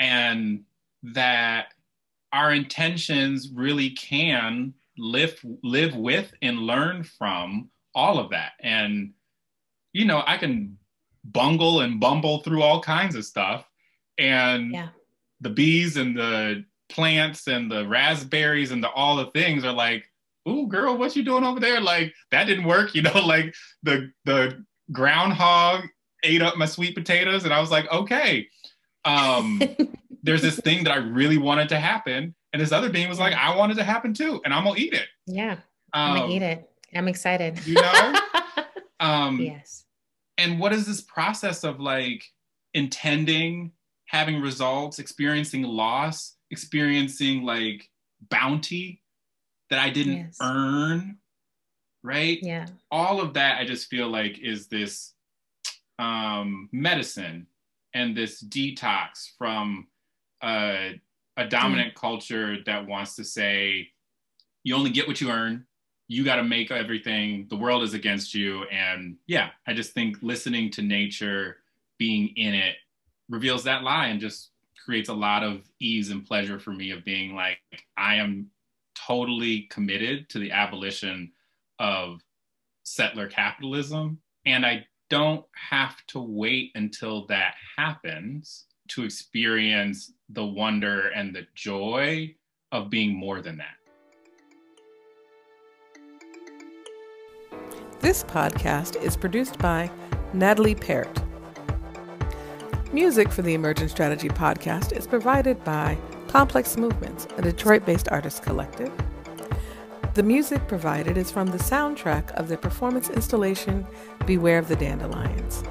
[0.00, 0.64] And
[1.02, 1.66] that
[2.32, 8.52] our intentions really can live live with and learn from all of that.
[8.60, 9.12] And
[9.92, 10.76] you know i can
[11.24, 13.68] bungle and bumble through all kinds of stuff.
[14.18, 14.88] And yeah.
[15.40, 20.10] the bees and the plants and the raspberries and the all the things are like
[20.48, 21.80] ooh girl what you doing over there?
[21.80, 25.84] Like that didn't work you know like the the groundhog
[26.22, 28.48] ate up my sweet potatoes and i was like okay.
[29.04, 29.62] Um
[30.22, 33.34] there's this thing that i really wanted to happen and this other being was like
[33.34, 35.06] i wanted to happen too and i'm gonna eat it.
[35.26, 35.56] Yeah
[35.92, 36.68] i'm gonna um, eat it.
[36.94, 37.64] I'm excited.
[37.66, 38.14] you know?
[38.98, 39.84] Um yes.
[40.38, 42.24] and what is this process of like
[42.72, 43.72] intending
[44.06, 47.88] having results, experiencing loss, experiencing like
[48.30, 49.02] bounty
[49.70, 50.38] that I didn't yes.
[50.40, 51.18] earn,
[52.02, 52.38] right?
[52.42, 52.66] Yeah.
[52.90, 55.12] All of that I just feel like is this
[55.98, 57.46] um, medicine
[57.94, 59.86] and this detox from
[60.42, 60.98] a
[61.48, 62.00] dominant mm.
[62.00, 63.88] culture that wants to say,
[64.64, 65.66] you only get what you earn.
[66.08, 67.46] You got to make everything.
[67.50, 68.64] The world is against you.
[68.64, 71.56] And yeah, I just think listening to nature,
[71.98, 72.76] being in it,
[73.28, 74.50] reveals that lie and just
[74.84, 77.58] creates a lot of ease and pleasure for me of being like
[77.96, 78.48] i am
[79.06, 81.32] totally committed to the abolition
[81.78, 82.20] of
[82.84, 84.18] settler capitalism.
[84.44, 91.46] And i don't have to wait until that happens to experience the wonder and the
[91.54, 92.34] joy
[92.72, 93.76] of being more than that.
[98.00, 99.90] This podcast is produced by
[100.32, 101.22] natalie parrott
[102.92, 105.98] Music for the Emergent Strategy podcast is provided by
[106.36, 108.92] Complex Movements, a Detroit based artist collective.
[110.12, 113.86] The music provided is from the soundtrack of the performance installation
[114.26, 115.64] Beware of the Dandelions.